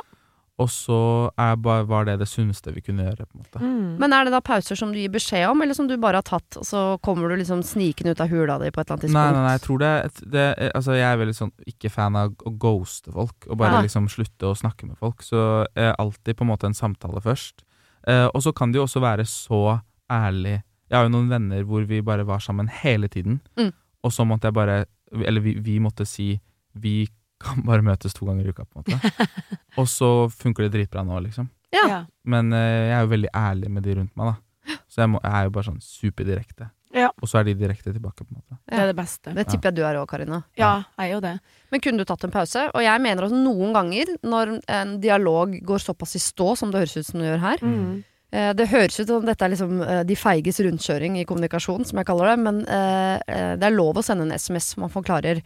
og 0.62 0.70
så 0.70 0.98
er, 1.36 1.56
ba- 1.58 1.82
var 1.84 2.06
det 2.06 2.20
det 2.22 2.28
sunneste 2.30 2.72
vi 2.72 2.80
kunne 2.86 3.04
gjøre, 3.08 3.26
på 3.26 3.34
en 3.36 3.42
måte. 3.42 3.60
Mm. 3.60 3.98
Men 4.00 4.14
er 4.14 4.24
det 4.28 4.32
da 4.36 4.40
pauser 4.46 4.78
som 4.78 4.92
du 4.94 5.00
gir 5.02 5.10
beskjed 5.12 5.50
om, 5.50 5.62
eller 5.66 5.74
som 5.76 5.88
du 5.90 5.96
bare 5.98 6.22
har 6.22 6.28
tatt, 6.28 6.60
og 6.62 6.64
så 6.64 6.84
kommer 7.04 7.28
du 7.34 7.36
liksom 7.42 7.64
snikende 7.66 8.14
ut 8.14 8.22
av 8.22 8.30
hula 8.30 8.60
di 8.62 8.70
på 8.72 8.80
et 8.84 8.92
eller 8.92 9.00
annet 9.00 9.10
Nei, 9.10 9.10
tidspunkt? 9.10 9.34
nei, 9.36 9.42
nei, 9.48 9.56
jeg 9.58 9.64
tror 9.66 9.82
det, 9.82 9.92
det 10.32 10.46
Altså, 10.76 10.94
jeg 10.96 11.08
er 11.10 11.18
veldig 11.24 11.36
sånn 11.42 11.52
ikke 11.74 11.92
fan 11.92 12.16
av 12.22 12.36
å 12.46 12.54
ghoste 12.62 13.12
folk, 13.12 13.50
og 13.50 13.58
bare 13.58 13.80
Ja. 13.80 13.82
liksom 13.82 14.08
slutte 14.08 14.46
å 14.52 14.56
snakke 14.56 14.86
med 14.88 14.98
folk. 15.02 15.26
Så 15.26 15.66
eh, 15.76 15.92
alltid 15.98 16.38
på 16.38 16.46
en 16.46 16.54
måte 16.54 16.70
en 16.70 16.78
samtale 16.78 17.20
først. 17.26 17.66
Eh, 18.08 18.28
og 18.30 18.40
så 18.46 18.54
kan 18.54 18.72
det 18.72 18.78
jo 18.80 18.86
også 18.86 19.02
være 19.02 19.26
så 19.26 19.82
ærlig 20.12 20.62
Jeg 20.96 21.02
har 21.02 21.10
jo 21.10 21.14
noen 21.18 21.28
venner 21.30 21.66
hvor 21.68 21.84
vi 21.90 22.00
bare 22.08 22.24
var 22.26 22.40
sammen 22.44 22.70
hele 22.72 23.10
tiden, 23.12 23.42
Mm. 23.60 23.74
og 24.04 24.12
så 24.16 24.24
måtte 24.26 24.48
jeg 24.48 24.56
bare 24.56 24.86
Eller 25.16 25.42
vi, 25.44 25.54
vi 25.60 25.76
måtte 25.80 26.06
si 26.08 26.40
Vi 26.76 27.08
kan 27.40 27.62
bare 27.68 27.84
møtes 27.84 28.14
to 28.16 28.26
ganger 28.26 28.48
i 28.48 28.50
uka, 28.56 28.64
på 28.66 28.80
en 28.80 28.96
måte. 28.96 29.28
og 29.80 29.86
så 29.92 30.10
funker 30.32 30.66
det 30.66 30.72
dritbra 30.78 31.04
nå, 31.06 31.20
liksom. 31.28 31.50
Ja. 31.76 32.06
Men 32.24 32.52
uh, 32.56 32.58
jeg 32.60 32.96
er 32.96 33.04
jo 33.04 33.12
veldig 33.12 33.30
ærlig 33.36 33.70
med 33.76 33.84
de 33.84 33.96
rundt 34.00 34.16
meg, 34.16 34.32
da. 34.32 34.78
Så 34.90 35.04
jeg, 35.04 35.10
må, 35.12 35.20
jeg 35.22 35.34
er 35.36 35.44
jo 35.50 35.54
bare 35.58 35.68
sånn 35.68 35.82
superdirekte. 35.84 36.70
Ja. 36.96 37.10
Og 37.22 37.28
så 37.28 37.42
er 37.42 37.44
de 37.50 37.54
direkte 37.60 37.92
tilbake, 37.92 38.24
på 38.24 38.32
en 38.32 38.40
måte. 38.40 38.58
Det 38.72 38.80
er 38.80 38.88
det 38.88 38.96
beste. 38.98 39.34
Det 39.36 39.46
tipper 39.52 39.68
jeg 39.70 39.76
du 39.76 39.82
er 39.84 40.00
òg, 40.00 40.08
Karina. 40.10 40.40
Ja, 40.58 40.72
jeg 40.96 41.10
er 41.10 41.14
jo 41.18 41.20
det. 41.26 41.34
Men 41.76 41.84
kunne 41.84 42.00
du 42.00 42.08
tatt 42.08 42.24
en 42.24 42.32
pause? 42.34 42.64
Og 42.72 42.82
jeg 42.86 43.02
mener 43.04 43.28
at 43.28 43.36
noen 43.36 43.74
ganger, 43.76 44.14
når 44.24 44.54
en 44.80 44.96
dialog 45.04 45.58
går 45.68 45.84
såpass 45.84 46.16
i 46.16 46.24
stå 46.24 46.54
som 46.58 46.72
det 46.72 46.86
høres 46.86 46.96
ut 46.98 47.10
som 47.12 47.20
det 47.20 47.34
gjør 47.34 47.44
her 47.44 47.66
Mm. 47.68 48.04
Eh, 48.32 48.54
Det 48.54 48.68
høres 48.70 49.00
ut 49.00 49.08
som 49.08 49.26
dette 49.26 49.46
er 49.46 49.50
liksom 49.54 49.82
eh, 49.82 50.04
de 50.04 50.16
feiges 50.16 50.60
rundkjøring 50.60 51.18
i 51.20 51.26
kommunikasjon, 51.26 51.86
som 51.86 51.98
jeg 52.02 52.06
kaller 52.06 52.32
det. 52.34 52.40
Men 52.44 52.62
eh, 52.68 53.56
det 53.58 53.64
er 53.70 53.76
lov 53.76 53.96
å 53.98 54.04
sende 54.04 54.24
en 54.28 54.32
SMS 54.38 54.78
man 54.78 54.90
forklarer 54.90 55.42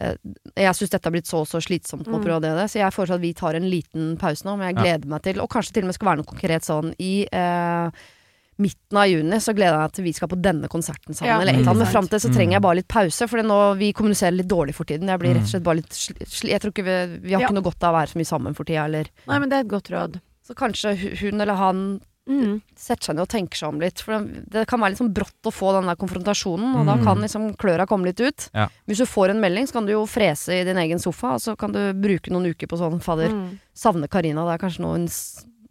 eh, 0.00 0.16
Jeg 0.56 0.74
syns 0.74 0.90
dette 0.90 1.06
har 1.06 1.12
blitt 1.14 1.26
så 1.30 1.42
og 1.44 1.46
så 1.50 1.60
slitsomt 1.62 2.04
på 2.06 2.18
Mm. 2.18 2.24
prøve 2.24 2.40
det, 2.42 2.66
så 2.70 2.80
jeg 2.82 2.92
foreslår 2.92 3.14
at 3.20 3.20
vi 3.28 3.32
tar 3.34 3.54
en 3.54 3.70
liten 3.70 4.16
pause 4.18 4.44
nå. 4.44 4.56
Men 4.58 4.68
jeg 4.68 4.76
Ja. 4.76 4.82
gleder 4.82 5.08
meg 5.08 5.22
til, 5.22 5.40
og 5.40 5.48
kanskje 5.50 5.72
til 5.74 5.84
og 5.84 5.86
med 5.86 5.94
skal 5.94 6.08
være 6.08 6.16
noe 6.22 6.30
konkret 6.34 6.62
sånn 6.66 6.94
i 6.98 7.26
eh, 7.30 7.90
midten 8.56 8.96
av 8.96 9.08
juni 9.10 9.34
så 9.42 9.50
gleder 9.50 9.74
jeg 9.74 9.82
meg 9.82 9.92
til 9.96 10.04
vi 10.04 10.12
skal 10.14 10.28
på 10.30 10.36
denne 10.40 10.68
konserten 10.70 11.10
sammen. 11.14 11.26
Ja, 11.26 11.40
eller 11.42 11.58
et 11.58 11.66
men 11.66 11.86
fram 11.90 12.06
til 12.06 12.20
så 12.22 12.30
trenger 12.30 12.52
jeg 12.54 12.62
bare 12.62 12.76
litt 12.78 12.86
pause, 12.86 13.26
for 13.26 13.42
nå, 13.42 13.56
vi 13.80 13.88
kommuniserer 13.92 14.36
litt 14.36 14.46
dårlig 14.46 14.74
for 14.76 14.84
tiden. 14.86 15.08
Jeg 15.10 15.18
blir 15.18 15.34
rett 15.34 15.42
og 15.42 15.48
Mm. 15.48 15.50
slett 15.50 15.64
bare 15.66 15.76
litt 15.80 16.44
Jeg 16.54 16.60
tror 16.62 16.70
ikke 16.70 16.84
vi, 16.86 17.18
vi 17.18 17.32
har 17.34 17.40
Ja. 17.40 17.48
ikke 17.48 17.54
noe 17.58 17.66
godt 17.66 17.82
av 17.82 17.94
å 17.94 17.98
være 17.98 18.12
så 18.14 18.16
mye 18.22 18.30
sammen 18.30 18.54
for 18.54 18.62
tida, 18.64 18.84
eller 18.84 19.06
Nei, 19.26 19.38
men 19.40 19.48
det 19.48 19.56
er 19.58 19.60
et 19.66 19.68
godt 19.74 19.90
råd. 19.90 20.20
Så 20.46 20.54
kanskje 20.54 20.96
hun 21.20 21.40
eller 21.40 21.54
han 21.54 22.00
Mm. 22.26 22.62
setter 22.74 23.04
seg 23.04 23.16
ned 23.16 23.20
og 23.22 23.28
tenker 23.28 23.54
seg 23.58 23.68
om 23.68 23.80
litt. 23.80 24.00
For 24.00 24.18
det, 24.24 24.66
kan 24.66 24.80
være 24.80 24.94
litt 24.94 24.98
sånn 24.98 25.12
brått 25.12 25.44
å 25.44 25.52
få 25.52 25.74
den 25.76 25.84
der 25.90 25.94
konfrontasjonen, 26.00 26.74
og 26.80 26.86
da 26.86 26.94
Mm. 26.96 27.04
kan 27.04 27.18
liksom 27.20 27.54
kløra 27.60 27.86
komme 27.86 28.04
litt 28.06 28.18
ut. 28.20 28.48
Ja. 28.54 28.68
Hvis 28.88 28.96
du 28.96 29.04
får 29.04 29.28
en 29.30 29.42
melding, 29.42 29.66
så 29.68 29.74
kan 29.74 29.84
du 29.84 29.92
jo 29.92 30.06
frese 30.06 30.48
i 30.62 30.64
din 30.64 30.78
egen 30.78 30.98
sofa, 30.98 31.34
og 31.34 31.40
så 31.40 31.54
kan 31.54 31.70
du 31.72 31.92
bruke 31.92 32.30
noen 32.32 32.46
uker 32.48 32.66
på 32.66 32.78
sånn 32.80 33.02
Fader, 33.02 33.28
Mm. 33.28 33.58
savner 33.74 34.08
Karina. 34.08 34.40
Det 34.46 34.54
er 34.62 34.66
kanskje 34.66 34.80
noe 34.80 34.96
hun 34.96 35.06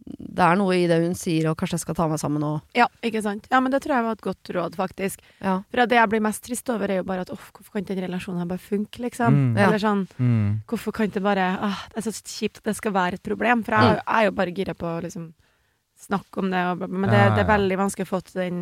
det 0.04 0.44
er 0.44 0.56
noe 0.60 0.74
i 0.76 0.86
det 0.90 0.98
hun 1.00 1.14
sier, 1.16 1.46
og 1.48 1.56
kanskje 1.56 1.78
jeg 1.78 1.82
skal 1.86 1.96
ta 1.96 2.06
meg 2.10 2.18
sammen 2.20 2.42
og 2.44 2.76
Ja, 2.76 2.84
ikke 3.02 3.22
sant. 3.24 3.46
Ja, 3.50 3.60
men 3.64 3.72
det 3.72 3.80
tror 3.84 3.94
jeg 3.96 4.04
var 4.04 4.12
et 4.18 4.24
godt 4.26 4.50
råd, 4.52 4.74
faktisk. 4.76 5.22
Ja. 5.40 5.54
For 5.70 5.86
det 5.88 5.96
jeg 5.96 6.10
blir 6.12 6.20
mest 6.20 6.42
trist 6.44 6.68
over, 6.74 6.90
er 6.92 7.00
jo 7.00 7.06
bare 7.08 7.24
at 7.24 7.30
uff, 7.32 7.46
hvorfor 7.56 7.72
kan 7.72 7.82
ikke 7.86 7.94
den 7.96 8.04
relasjonen 8.08 8.42
her 8.42 8.50
bare 8.50 8.60
funke, 8.60 9.00
liksom? 9.06 9.38
Mm. 9.54 9.56
Eller 9.64 9.80
sånn 9.80 10.02
Mm. 10.18 10.60
Hvorfor 10.68 10.92
kan 10.92 11.08
ikke 11.08 11.22
bare 11.24 11.46
ah, 11.58 11.78
Det 11.94 12.02
er 12.02 12.10
så 12.10 12.12
kjipt 12.20 12.58
at 12.60 12.64
det 12.68 12.76
skal 12.76 12.92
være 12.92 13.14
et 13.14 13.22
problem. 13.24 13.64
For 13.64 13.72
jeg, 13.72 13.96
jeg 13.96 14.04
er 14.20 14.24
jo 14.28 14.34
bare 14.36 14.52
gira 14.54 14.74
på 14.74 14.86
å 14.86 15.00
liksom 15.02 15.32
snakke 16.04 16.42
om 16.42 16.50
det, 16.50 16.60
og, 16.68 16.84
men 16.90 17.08
det, 17.10 17.16
Ja, 17.16 17.28
ja, 17.30 17.34
det 17.34 17.44
er 17.46 17.52
veldig 17.56 17.78
vanskelig 17.80 18.04
å 18.06 18.10
få 18.12 18.20
til 18.28 18.40
den 18.42 18.60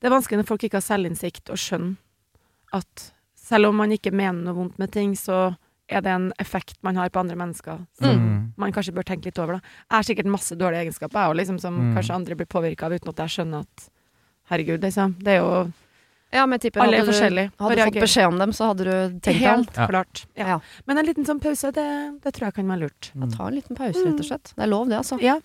Det 0.00 0.06
er 0.06 0.14
vanskelig 0.14 0.38
når 0.40 0.46
folk 0.48 0.62
ikke 0.68 0.78
har 0.78 0.86
selvinnsikt 0.86 1.50
og 1.50 1.58
skjønner 1.58 1.96
at 2.72 3.08
selv 3.34 3.66
om 3.72 3.76
man 3.80 3.90
ikke 3.90 4.12
mener 4.14 4.44
noe 4.44 4.54
vondt 4.54 4.78
med 4.78 4.92
ting, 4.94 5.16
så 5.18 5.56
er 5.90 6.04
det 6.06 6.12
en 6.14 6.28
effekt 6.38 6.76
man 6.86 6.94
har 7.00 7.10
på 7.10 7.18
andre 7.18 7.34
mennesker 7.36 7.80
Så, 7.98 8.12
Mm. 8.14 8.39
Man 8.60 8.72
kanskje 8.76 8.92
bør 8.96 9.06
tenke 9.08 9.30
litt 9.30 9.38
over. 9.42 9.58
Da. 9.58 9.60
Jeg 9.90 9.96
har 9.96 10.06
sikkert 10.10 10.30
masse 10.30 10.56
dårlige 10.60 10.84
egenskaper, 10.86 11.18
jeg, 11.24 11.30
òg, 11.32 11.36
liksom, 11.40 11.58
som 11.60 11.74
Mm. 11.80 11.94
kanskje 11.96 12.14
andre 12.14 12.36
blir 12.36 12.46
påvirka 12.46 12.86
av 12.86 12.92
uten 12.98 13.08
at 13.14 13.16
jeg 13.24 13.28
skjønner 13.38 13.64
at 13.66 13.88
Herregud, 14.50 14.80
liksom. 14.82 15.14
Det 15.22 15.28
er 15.36 15.38
jo 15.44 15.72
Ja, 16.32 16.44
men 16.46 16.58
tipper 16.62 16.80
Alle 16.82 16.98
er 17.00 17.04
forskjellige, 17.06 17.50
hadde 17.58 17.74
du 17.76 17.82
fått 17.90 18.02
beskjed 18.04 18.26
om 18.28 18.38
dem, 18.38 18.50
så 18.54 18.66
hadde 18.70 18.84
du 18.86 19.18
tenkt 19.18 19.40
deg 19.40 19.48
om. 19.50 19.64
helt 19.64 19.76
Ja. 19.76 19.86
klart. 19.88 20.26
Ja. 20.36 20.46
Ja. 20.46 20.60
Men 20.86 20.98
en 20.98 21.06
liten 21.06 21.24
sånn 21.26 21.40
pause, 21.42 21.72
det, 21.74 22.20
det 22.22 22.32
tror 22.34 22.46
jeg 22.46 22.54
kan 22.54 22.66
være 22.68 22.80
lurt. 22.86 23.10
Ja, 23.18 23.26
ta 23.26 23.46
en 23.48 23.54
liten 23.58 23.74
pause, 23.76 24.04
rett 24.06 24.20
og 24.20 24.26
slett. 24.26 24.52
Det 24.54 24.62
er 24.62 24.68
lov, 24.70 24.88
det, 24.88 24.96
altså. 24.98 25.18
Ja. 25.20 25.40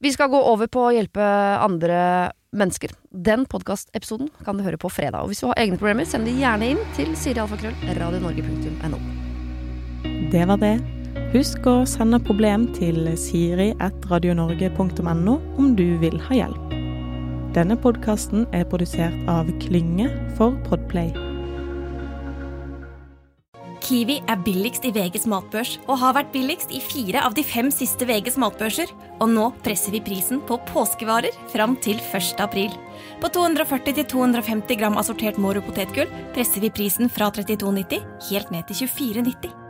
Vi 0.00 0.10
skal 0.12 0.28
gå 0.30 0.40
over 0.42 0.66
på 0.66 0.80
å 0.88 0.92
hjelpe 0.96 1.20
andre 1.60 2.32
mennesker. 2.56 2.90
Den 3.12 3.44
podkastepisoden 3.46 4.30
kan 4.44 4.56
du 4.56 4.62
høre 4.64 4.78
på 4.78 4.88
fredag. 4.90 5.20
Og 5.22 5.28
hvis 5.28 5.40
du 5.40 5.46
har 5.48 5.54
egne 5.56 5.76
problemer, 5.76 6.06
send 6.06 6.24
de 6.24 6.32
gjerne 6.32 6.62
inn 6.70 6.78
til 6.96 7.12
sirialfakrøll.radionorge.no. 7.14 8.98
Det 10.32 10.46
var 10.48 10.56
det. 10.56 10.99
Husk 11.30 11.62
å 11.70 11.86
sende 11.86 12.18
problem 12.26 12.64
til 12.74 13.06
siri.radionorge.no 13.14 15.34
om 15.62 15.68
du 15.78 15.94
vil 16.02 16.18
ha 16.26 16.34
hjelp. 16.34 16.74
Denne 17.54 17.78
podkasten 17.78 18.50
er 18.50 18.66
produsert 18.66 19.14
av 19.30 19.46
Klynge 19.62 20.10
for 20.34 20.58
Podplay. 20.66 21.14
Kiwi 23.78 24.18
er 24.26 24.42
billigst 24.42 24.82
i 24.86 24.90
VGs 24.94 25.26
matbørs 25.30 25.78
og 25.86 25.98
har 26.02 26.14
vært 26.18 26.34
billigst 26.34 26.70
i 26.74 26.80
fire 26.82 27.22
av 27.22 27.34
de 27.38 27.44
fem 27.46 27.70
siste 27.74 28.06
VGs 28.10 28.36
matbørser. 28.42 28.90
Og 29.22 29.28
nå 29.30 29.54
presser 29.62 29.94
vi 29.94 30.02
prisen 30.02 30.42
på 30.50 30.58
påskevarer 30.74 31.30
fram 31.54 31.78
til 31.78 32.02
1. 32.10 32.42
april. 32.42 32.74
På 33.22 33.30
240-250 33.38 34.82
gram 34.82 34.98
assortert 34.98 35.38
Moro 35.38 35.62
potetgull 35.62 36.10
presser 36.34 36.66
vi 36.66 36.74
prisen 36.74 37.06
fra 37.06 37.30
32,90 37.30 38.02
helt 38.32 38.50
ned 38.50 38.66
til 38.66 38.82
24,90. 38.82 39.69